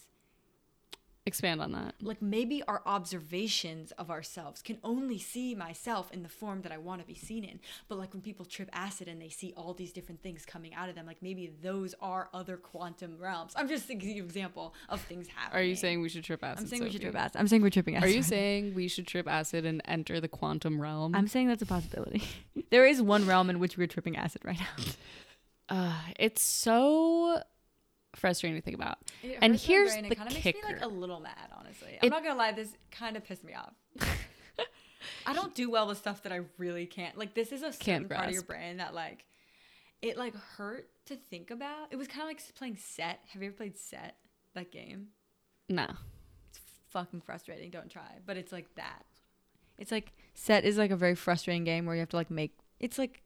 [1.32, 1.96] Expand on that.
[2.02, 6.78] Like maybe our observations of ourselves can only see myself in the form that I
[6.78, 7.62] want to be seen in.
[7.88, 10.90] But like when people trip acid and they see all these different things coming out
[10.90, 13.54] of them, like maybe those are other quantum realms.
[13.56, 15.62] I'm just thinking an example of things happening.
[15.62, 16.64] Are you saying we should trip acid?
[16.64, 17.40] I'm saying we should trip acid.
[17.40, 18.10] I'm saying we're tripping acid.
[18.10, 21.16] Are you saying we should trip acid and enter the quantum realm?
[21.16, 22.24] I'm saying that's a possibility.
[22.72, 24.84] there is one realm in which we're tripping acid right now.
[25.70, 27.42] uh, it's so
[28.16, 28.98] frustrating to think about.
[29.42, 31.98] And here's the kind of makes me like a little mad, honestly.
[32.02, 33.74] I'm It- not gonna lie, this kind of pissed me off.
[35.26, 37.18] I don't do well with stuff that I really can't.
[37.18, 39.26] Like this is a certain part of your brain that like
[40.02, 41.88] it like hurt to think about.
[41.92, 43.20] It was kind of like playing Set.
[43.34, 44.16] Have you ever played Set?
[44.54, 45.08] That game.
[45.70, 45.88] No.
[46.50, 47.70] It's fucking frustrating.
[47.72, 48.18] Don't try.
[48.26, 49.04] But it's like that.
[49.78, 52.58] It's like Set is like a very frustrating game where you have to like make.
[52.80, 53.22] It's like.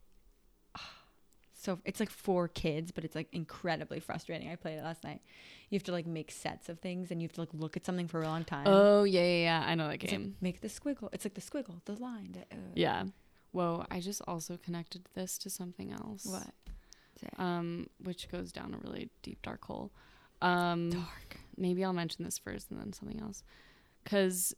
[1.66, 4.52] So it's like for kids, but it's like incredibly frustrating.
[4.52, 5.22] I played it last night.
[5.70, 7.84] You have to like make sets of things, and you have to like look at
[7.86, 8.68] something for a long time.
[8.68, 9.64] Oh yeah, yeah, yeah.
[9.68, 10.36] I know that It's like, game.
[10.42, 11.10] make the squiggle.
[11.12, 12.34] It's like the squiggle, the line.
[12.34, 13.06] The, uh, yeah.
[13.52, 13.84] Whoa!
[13.90, 16.26] I just also connected this to something else.
[16.26, 16.54] What?
[17.20, 17.30] Say.
[17.40, 19.92] Um, which goes down a really deep dark hole.
[20.44, 21.38] Um, Dark.
[21.58, 23.44] maybe I'll mention this first and then something else.
[24.04, 24.54] Cause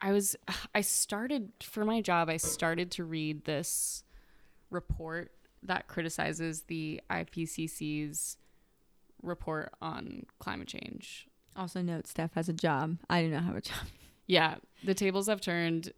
[0.00, 0.34] I was
[0.74, 4.02] I started for my job, I started to read this
[4.70, 8.36] report that criticizes the IPCC's
[9.22, 11.28] report on climate change.
[11.56, 12.96] Also, note Steph has a job.
[13.08, 13.76] I do not have a job.
[14.28, 15.92] Yeah, the tables have turned.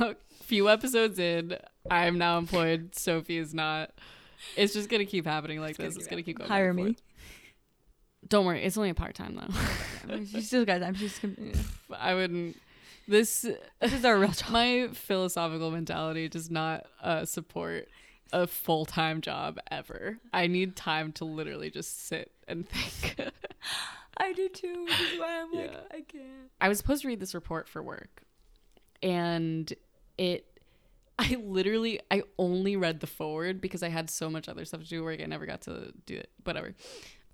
[0.00, 1.56] A few episodes in,
[1.88, 2.94] I'm now employed.
[2.94, 3.92] Sophie is not.
[4.56, 5.96] It's just gonna keep happening like gonna this.
[5.96, 6.50] It's gonna keep going.
[6.50, 6.96] Hire me.
[8.28, 10.18] Don't worry, it's only a part time though.
[10.24, 10.82] she still got.
[10.82, 11.22] I'm just.
[11.22, 11.34] Gonna,
[11.96, 12.56] I wouldn't.
[13.08, 13.46] This
[13.80, 14.50] this is our real job.
[14.50, 17.88] my philosophical mentality does not uh, support
[18.32, 20.18] a full time job ever.
[20.32, 23.20] I need time to literally just sit and think.
[24.18, 25.80] I do too, which is why I'm like, Yeah.
[25.90, 26.50] I can't.
[26.60, 28.22] I was supposed to read this report for work,
[29.02, 29.72] and
[30.18, 30.46] it.
[31.18, 34.88] I literally I only read the forward because I had so much other stuff to
[34.88, 35.20] do work.
[35.22, 36.28] I never got to do it.
[36.44, 36.74] Whatever.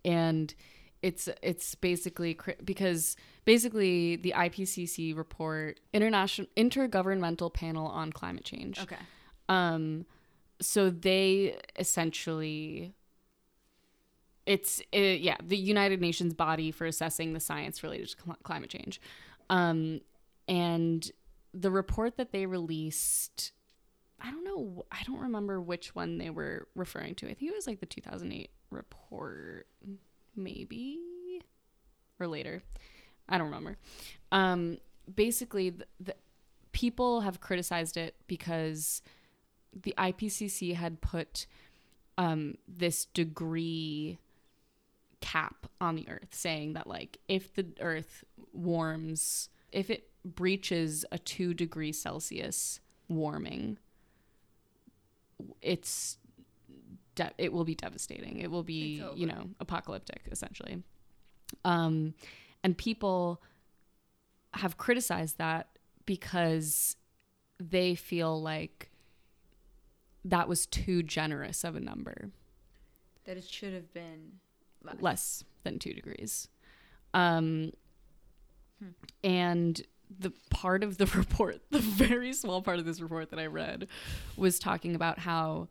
[0.05, 0.55] And
[1.03, 8.81] it's it's basically because basically the IPCC report international intergovernmental panel on climate change.
[8.81, 8.97] Okay.
[9.49, 10.07] Um,
[10.65, 12.95] so they essentially,
[14.47, 18.71] it's uh, yeah, the United Nations body for assessing the science related to cl- climate
[18.71, 19.01] change,
[19.51, 20.01] um,
[20.49, 21.11] and
[21.53, 23.53] the report that they released.
[24.25, 24.85] I don't know.
[24.93, 27.27] I don't remember which one they were referring to.
[27.27, 29.67] I think it was like the 2008 report,
[30.37, 31.01] maybe,
[32.21, 32.63] or later.
[33.29, 33.79] I don't remember.
[34.31, 34.79] Um,
[35.13, 36.15] basically, the, the
[36.71, 39.03] people have criticized it because
[39.75, 41.47] the IPCC had put
[42.19, 44.19] um, this degree
[45.21, 51.19] cap on the Earth, saying that like if the Earth warms, if it breaches a
[51.19, 53.79] two degree Celsius warming,
[55.61, 56.19] it's
[57.15, 58.39] de- it will be devastating.
[58.39, 60.83] It will be you know apocalyptic essentially.
[61.65, 62.15] Um,
[62.65, 63.43] and people
[64.55, 65.69] have criticized that
[66.07, 66.97] because
[67.59, 68.91] they feel like
[70.25, 72.31] that was too generous of a number,
[73.25, 74.35] That it should have been
[74.83, 74.97] less.
[75.01, 76.49] less than two degrees.
[77.15, 77.73] Um,
[78.81, 78.89] Hmm.
[79.23, 79.83] And
[80.19, 83.87] the part of the report, the very small part of this report that I read,
[84.37, 85.69] was talking about how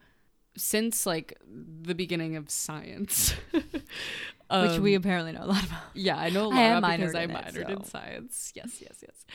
[0.57, 5.81] since like the beginning of science, Which we um, apparently know a lot about.
[5.93, 8.51] yeah, I know a lot am about because I in it, minored in science.
[8.55, 9.25] Yes, yes, yes.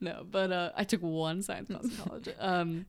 [0.00, 2.28] No, but uh, I took one science class in college.
[2.38, 2.86] Um,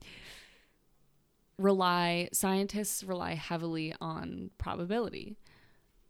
[1.57, 5.35] rely scientists rely heavily on probability,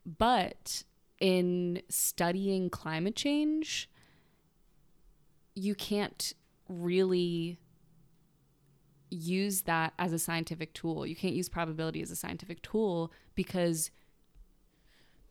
[0.05, 0.83] but
[1.19, 3.89] in studying climate change,
[5.55, 6.33] you can't
[6.69, 7.57] really
[9.09, 11.05] use that as a scientific tool.
[11.05, 13.89] You can't use probability as a scientific tool because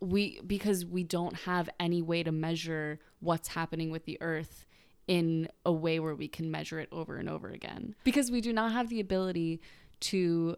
[0.01, 4.67] we because we don't have any way to measure what's happening with the earth
[5.07, 8.53] in a way where we can measure it over and over again because we do
[8.53, 9.61] not have the ability
[10.01, 10.57] to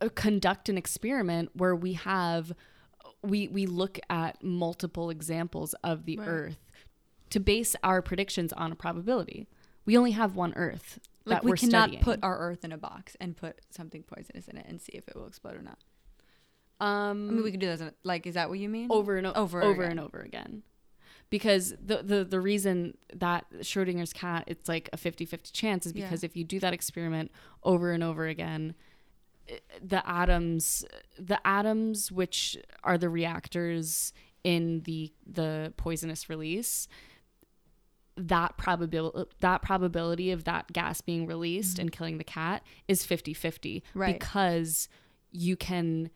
[0.00, 2.52] uh, conduct an experiment where we have
[3.22, 6.28] we we look at multiple examples of the Right.
[6.28, 6.58] earth
[7.30, 9.48] to base our predictions on a probability
[9.84, 12.02] we only have one earth Like that we cannot studying.
[12.02, 15.08] put our Earth in a box and put something poisonous in it and see if
[15.08, 15.78] it will explode or not.
[16.80, 17.82] um I mean, we could do this.
[18.04, 18.88] Like, is that what you mean?
[18.90, 19.90] over and o- Over over again.
[19.92, 20.62] and over again
[21.30, 26.04] because the, the the reason that schrodinger's cat it's like a 50-50 chance is Yeah.
[26.04, 27.30] because if you do that experiment
[27.62, 28.74] over and over again
[29.82, 30.84] the atoms
[31.18, 34.12] the atoms which are the reactors
[34.44, 36.86] in the the poisonous release
[38.16, 41.82] that probability that probability of that gas being released mm-hmm.
[41.82, 44.18] and killing the cat is 50-50 Right.
[44.18, 44.88] because
[45.30, 46.10] you can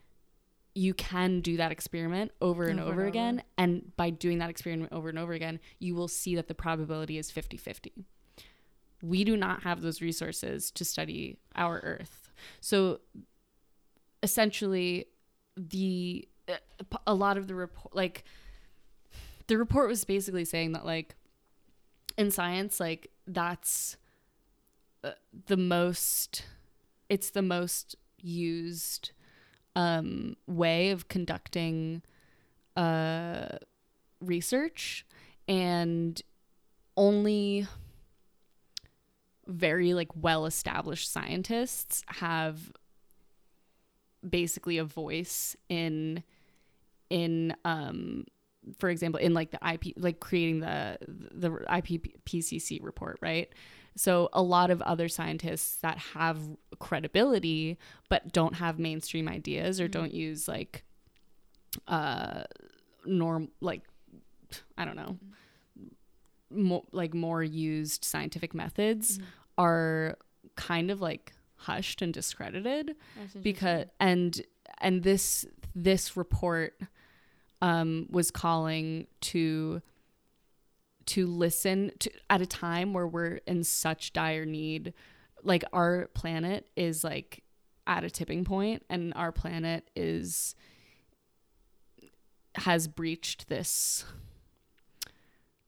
[0.74, 3.42] you can do that experiment over and Over over, and again.
[3.58, 7.18] And by doing that experiment over and over again you will see that the probability
[7.18, 8.04] is 50-50
[9.02, 12.30] we do not have those resources to study our earth.
[12.60, 13.00] So
[14.22, 15.06] essentially
[15.56, 16.54] the uh,
[17.06, 18.24] a lot of the report like
[19.48, 21.16] the report was basically saying that like
[22.16, 23.96] in science like that's
[25.04, 25.10] uh,
[25.46, 26.46] the most
[27.08, 29.10] it's the most used
[29.74, 32.02] um way of conducting
[32.76, 33.46] uh
[34.20, 35.06] research
[35.48, 36.22] and
[36.96, 37.66] only
[39.46, 42.72] very like well established scientists have
[44.28, 46.22] basically a voice in
[47.10, 48.24] in um
[48.78, 53.52] for example in like the IP like creating the the IPCC report right
[53.96, 56.38] so a lot of other scientists that have
[56.78, 57.78] credibility
[58.08, 60.82] but don't have mainstream ideas or don't use like
[61.88, 62.42] uh
[63.04, 63.82] norm like
[64.76, 65.18] I don't know
[66.50, 69.18] more like more used scientific methods
[69.56, 70.18] are
[70.56, 72.94] kind of like hushed and discredited
[73.42, 74.42] because and
[74.78, 76.78] and this this report
[77.62, 79.80] um was calling to
[81.06, 84.92] to listen to at a time where we're in such dire need
[85.42, 87.42] like our planet is like
[87.86, 90.54] at a tipping point and our planet is
[92.54, 94.04] has breached this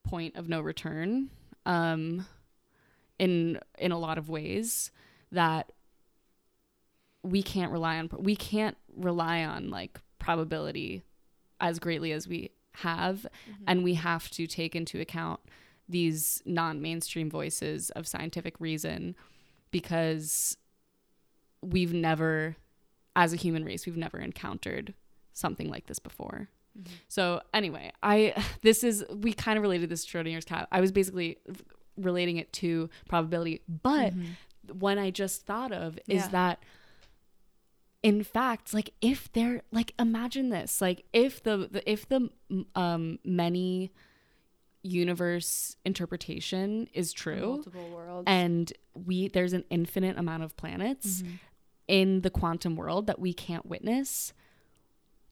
[0.05, 1.31] point of no return
[1.67, 2.27] um
[3.19, 4.91] in in a lot of ways
[5.33, 5.73] that
[7.23, 11.03] we can't rely on we can't rely on like probability
[11.61, 13.65] as greatly as we have mm-hmm.
[13.67, 15.41] and we have to take into account
[15.89, 19.15] these non-mainstream voices of scientific reason
[19.71, 20.57] because
[21.63, 22.57] we've never
[23.17, 24.95] as a human race we've never encountered
[25.33, 26.49] something like this before.
[26.79, 26.93] Mm-hmm.
[27.09, 30.69] So anyway i this is we kind of related this to schrodinger's cat.
[30.73, 31.39] I was basically
[31.97, 34.79] relating it to probability but mm-hmm.
[34.81, 36.29] when i just thought of is Yeah.
[36.29, 36.63] that
[38.05, 42.29] in fact like if they're like imagine this like if the, the if the
[42.77, 43.91] um many
[44.83, 48.25] universe interpretation is true multiple worlds.
[48.27, 51.35] and we there's an infinite amount of planets Mm-hmm.
[51.89, 54.33] in the quantum world that we can't witness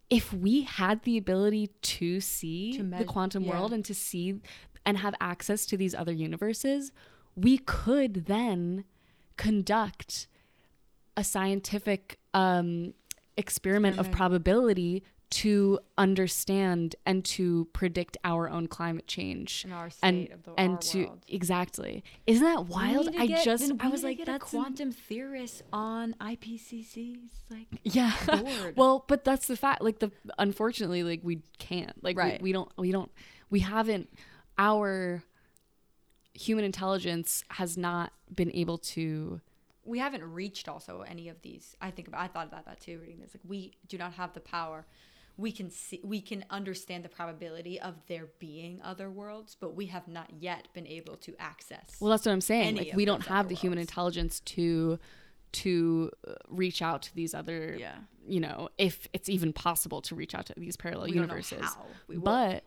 [0.08, 3.50] if we had the ability to see To the quantum yeah.
[3.52, 4.40] world and to see
[4.84, 6.90] and have access to these other universes
[7.36, 8.84] we could then
[9.36, 10.26] conduct
[11.16, 12.94] a scientific um,
[13.36, 20.06] experiment of probability to understand and to predict our own climate change in our state
[20.06, 21.24] and of the and to world.
[21.26, 22.04] exactly.
[22.26, 25.62] Isn't that wild We need to i get- just i was like that's quantum theorist
[25.72, 28.12] on IPCC's like yeah.
[28.76, 32.02] well but that's the fact like the unfortunately like we can't.
[32.04, 33.10] Like we- we, don't we don't
[33.48, 34.10] we haven't
[34.58, 35.22] our
[36.34, 39.40] human intelligence has not been able to
[39.84, 41.76] we haven't reached also any of these.
[41.80, 43.34] I think about, I thought about that too reading this.
[43.34, 44.86] Like we do not have the power.
[45.36, 49.86] we can see we can understand the probability of there being other worlds, but we
[49.86, 51.96] have not yet been able to access.
[52.00, 52.76] Well, that's what I'm saying.
[52.76, 54.98] Like we don't have the human intelligence to
[55.52, 60.14] to uh, reach out to these other yeah, you know, if it's even possible to
[60.14, 61.66] reach out to these parallel we universes.
[62.08, 62.64] But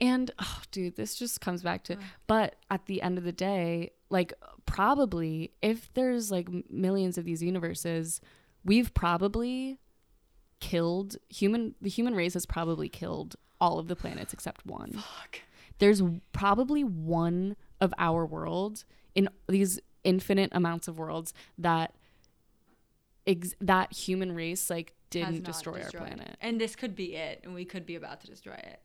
[0.00, 1.96] and oh dude, this just comes back to
[2.26, 4.32] but at the end of the day, like
[4.66, 8.20] probably if there's like millions of these universes,
[8.64, 9.78] we've probably
[10.60, 14.92] killed human the human race has probably killed all of the planets except one.
[14.92, 15.40] Fuck.
[15.78, 16.02] There's
[16.32, 18.84] probably one of our world
[19.14, 21.94] in these infinite amounts of worlds that
[23.26, 26.36] ex- that human race like didn't destroy our planet.
[26.40, 28.80] And this could be it, and we could be about to destroy it.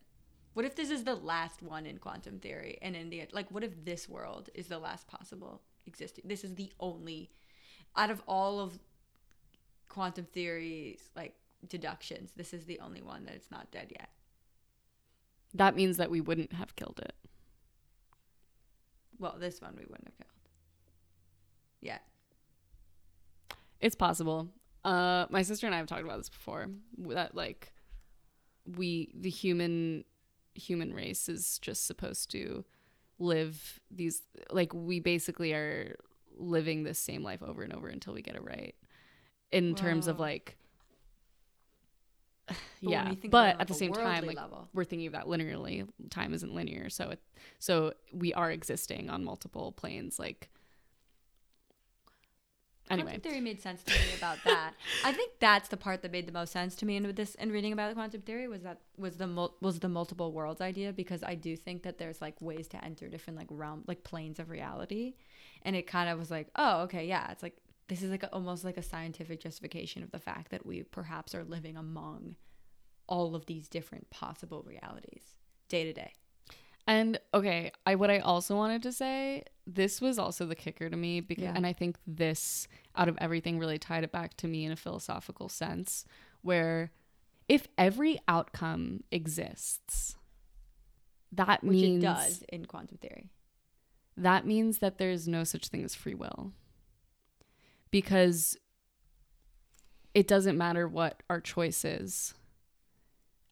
[0.55, 2.79] What if this is the last one in quantum theory?
[2.81, 6.23] And in the like, what if this world is the last possible existing?
[6.27, 7.29] This is the only
[7.93, 8.79] out of all of
[9.89, 11.33] quantum theory's like
[11.67, 12.31] deductions.
[12.37, 14.09] This is the only one that it's not dead yet.
[15.53, 17.13] That means that we wouldn't have killed it.
[19.19, 20.31] Well, this one we wouldn't have killed.
[21.81, 21.99] Yeah.
[23.81, 24.47] It's possible.
[24.85, 26.67] Uh, my sister and I have talked about this before.
[27.09, 27.73] That like
[28.65, 30.05] we the human
[30.55, 32.65] human race is just supposed to
[33.19, 35.95] live these like we basically are
[36.37, 38.75] living this same life over and over until we get it right.
[39.51, 40.57] In terms of like
[42.81, 44.69] But yeah, but at the same time, like level.
[44.73, 45.87] we're thinking of that linearly.
[46.09, 47.19] Time isn't linear, so it
[47.57, 50.19] so we are existing on multiple planes.
[50.19, 50.49] Like
[52.89, 54.73] anyway, Quantum theory made sense to me about that.
[55.03, 57.35] I think that's the part that made the most sense to me in with this
[57.35, 60.61] and reading about the quantum theory was that was the mul- was the multiple worlds
[60.61, 64.03] idea because I do think that there's like ways to enter different like realm like
[64.03, 65.15] planes of reality,
[65.63, 67.57] and it kind of was like oh okay yeah it's like
[67.87, 71.35] this is like a, almost like a scientific justification of the fact that we perhaps
[71.35, 72.35] are living among
[73.07, 75.35] all of these different possible realities
[75.69, 76.13] day to day.
[76.87, 80.95] And okay, I what I also wanted to say, this was also the kicker to
[80.95, 81.53] me because Yeah.
[81.55, 84.75] and I think this out of everything really tied it back to me in a
[84.75, 86.05] philosophical sense
[86.41, 86.91] where
[87.47, 90.15] if every outcome exists,
[91.31, 93.29] that Which means it does in quantum theory.
[94.17, 96.53] that means that there's no such thing as free will.
[97.91, 98.57] Because
[100.13, 102.33] it doesn't matter what our choice is.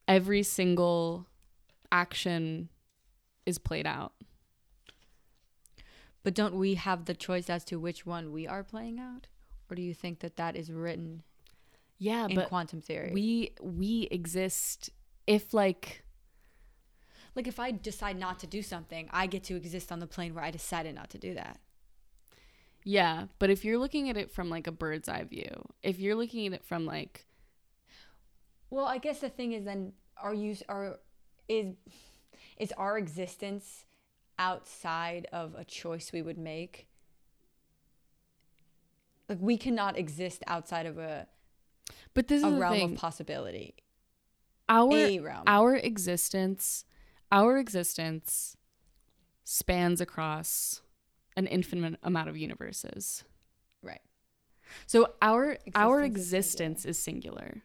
[0.08, 1.26] Every single
[1.92, 2.68] action
[3.46, 4.12] is played out.
[6.24, 9.28] But don't we have the choice as to which one we are playing out?
[9.70, 11.22] Or do you think that that is written
[11.98, 13.20] Yeah, in but quantum theory?
[13.20, 14.90] we we exist
[15.26, 16.04] if like
[17.34, 20.34] like if I decide not to do something, I get to exist on the plane
[20.34, 21.60] where I decided not to do that.
[22.84, 26.14] yeah, but if you're looking at it from like a bird's eye view, if you're
[26.14, 27.26] looking at it from like
[28.70, 30.98] Well, I guess the thing is then are you are
[31.48, 31.74] is
[32.58, 33.84] is our existence
[34.38, 36.86] outside of a choice we would make?
[39.28, 41.26] Like we cannot exist outside of a,
[42.12, 43.74] but this a is a realm of possibility.
[44.68, 45.44] our a realm.
[45.46, 46.84] our existence
[47.32, 48.56] our existence
[49.44, 50.80] spans across
[51.36, 53.24] an infinite amount of universes
[53.82, 54.00] Right.
[54.86, 57.62] so our our Existence is existence is singular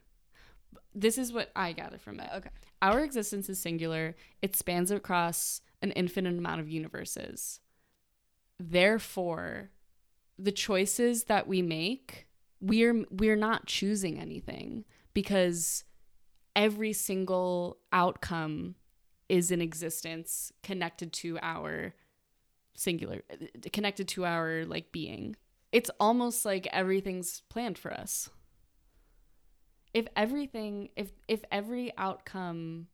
[0.94, 2.50] this is what i gather from it Okay.
[2.82, 4.16] Our existence is singular.
[4.42, 7.60] It spans across an infinite amount of universes.
[8.58, 9.70] Therefore
[10.38, 12.26] the choices that we make
[12.60, 15.84] we're we're not choosing anything because
[16.56, 18.74] every single outcome
[19.28, 21.94] is in existence connected to our
[22.74, 23.22] singular
[23.72, 25.36] connected to our like being.
[25.72, 28.28] It's almost like everything's planned for us
[29.92, 32.86] if everything if if every outcome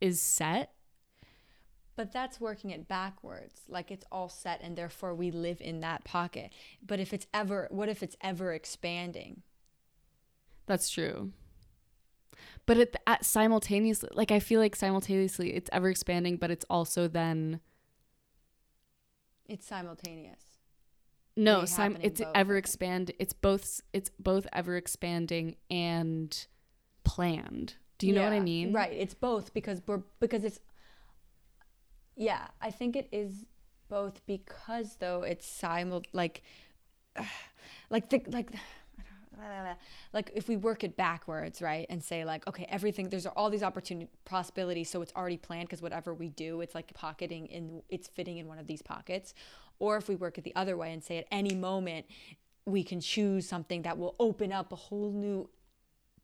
[0.00, 0.72] is set
[1.94, 3.60] But that's working it backwards.
[3.68, 6.50] Like it's all set and therefore we live in that pocket.
[6.84, 9.42] But if it's ever what if it's ever expanding?
[10.66, 11.32] that's true
[12.66, 17.08] but at, at simultaneously like i feel like simultaneously it's ever expanding but it's also
[17.08, 17.60] then
[19.48, 20.51] It's simultaneous.
[21.36, 26.46] No They sim- it's both, ever expand it's both it's both ever expanding and
[27.04, 27.74] planned.
[27.98, 28.72] Do you know what i mean?
[28.72, 28.92] Right.
[28.92, 30.60] It's both because we're because it's
[32.16, 33.46] yeah, I think it is
[33.88, 36.42] both because though it's simul like
[37.90, 38.50] like the like
[40.12, 43.62] like if we work it backwards right and say like okay everything there's all these
[43.62, 48.08] opportunity possibilities so it's already planned because whatever we do it's like pocketing in it's
[48.08, 49.34] fitting in one of these pockets
[49.78, 52.06] or if we work it the other way and say at any moment
[52.64, 55.48] we can choose something that will open up a whole new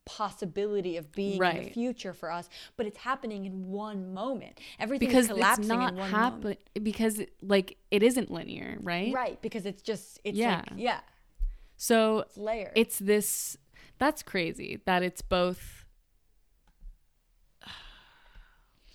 [0.04, 4.58] possibility of being in the future for us, but it's happening in one moment.
[4.80, 6.60] Everything because collapsing it's not in one happen moment.
[6.82, 9.12] because like it isn't linear, right?
[9.12, 10.56] Right, because it's just it's Yeah.
[10.58, 11.00] like yeah,
[11.76, 12.72] So it's layered.
[12.74, 13.58] it's this
[13.98, 15.84] that's crazy that it's both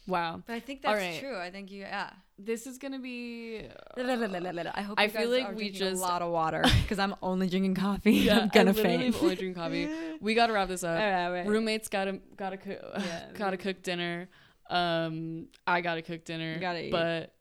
[0.08, 1.20] wow but I think that's right.
[1.20, 1.38] true.
[1.38, 2.10] I think you yeah.
[2.46, 3.62] This is gonna be
[3.98, 7.76] I hope I feel like we just- a lot of water because I'm only drinking
[7.76, 8.14] coffee.
[8.14, 9.22] yeah, I'm gonna I faint.
[9.22, 9.90] only drink coffee
[10.22, 11.46] we gotta wrap this up All right, all right.
[11.48, 14.30] roommates gotta gotta cook Yeah, gotta cook dinner
[14.70, 16.92] um i gotta cook dinner Gotta eat.
[16.92, 17.34] but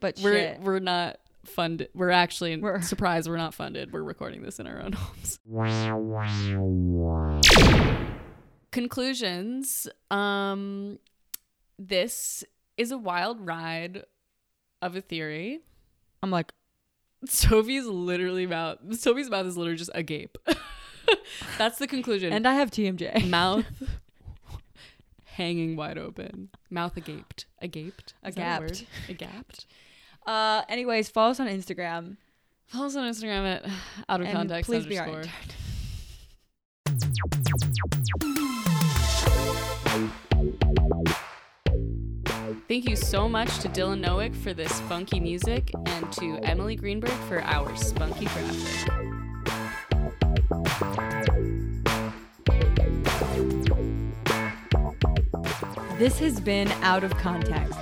[0.00, 0.60] But we're shit.
[0.60, 4.80] we're not funded we're actually We're- surprised we're not funded we're recording this in our
[4.82, 5.38] own homes
[8.70, 10.98] conclusions um
[11.78, 12.44] this
[12.76, 14.04] is a wild ride
[14.84, 15.60] of a theory
[16.22, 16.52] I'm like
[17.26, 20.36] sophie's literally mouth sophie's mouth is literally just agape
[21.58, 23.28] that's the conclusion and I have TMJ.
[23.28, 23.64] mouth
[25.24, 28.70] hanging wide open mouth agaped agaped Is that a word?
[29.08, 29.10] Agapped.
[29.10, 29.66] agapped
[30.26, 32.16] Uh anyways, follow us on Instagram.
[32.66, 33.64] follow us on instagram at
[34.08, 35.30] out of and context please be our intern.
[42.66, 47.10] Thank you so much to Dylan Nowick for this funky music and to Emily Greenberg
[47.28, 48.94] for our spunky graphic.
[55.98, 57.78] This has been out of context.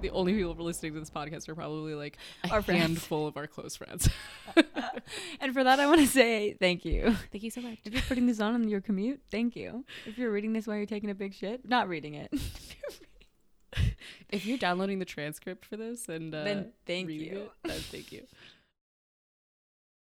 [0.00, 2.80] The only people listening to this podcast are probably like a Our friends.
[2.82, 4.08] handful of our close friends.
[5.40, 7.16] And for that I want to say thank you.
[7.32, 7.78] Thank you so much.
[7.84, 9.84] If you're putting this on on your commute, thank you.
[10.06, 12.32] If you're reading this while you're taking a big shit, not reading it.
[14.30, 17.32] If you're downloading the transcript for this and uh, Then thank you.
[17.32, 18.22] it, then thank you.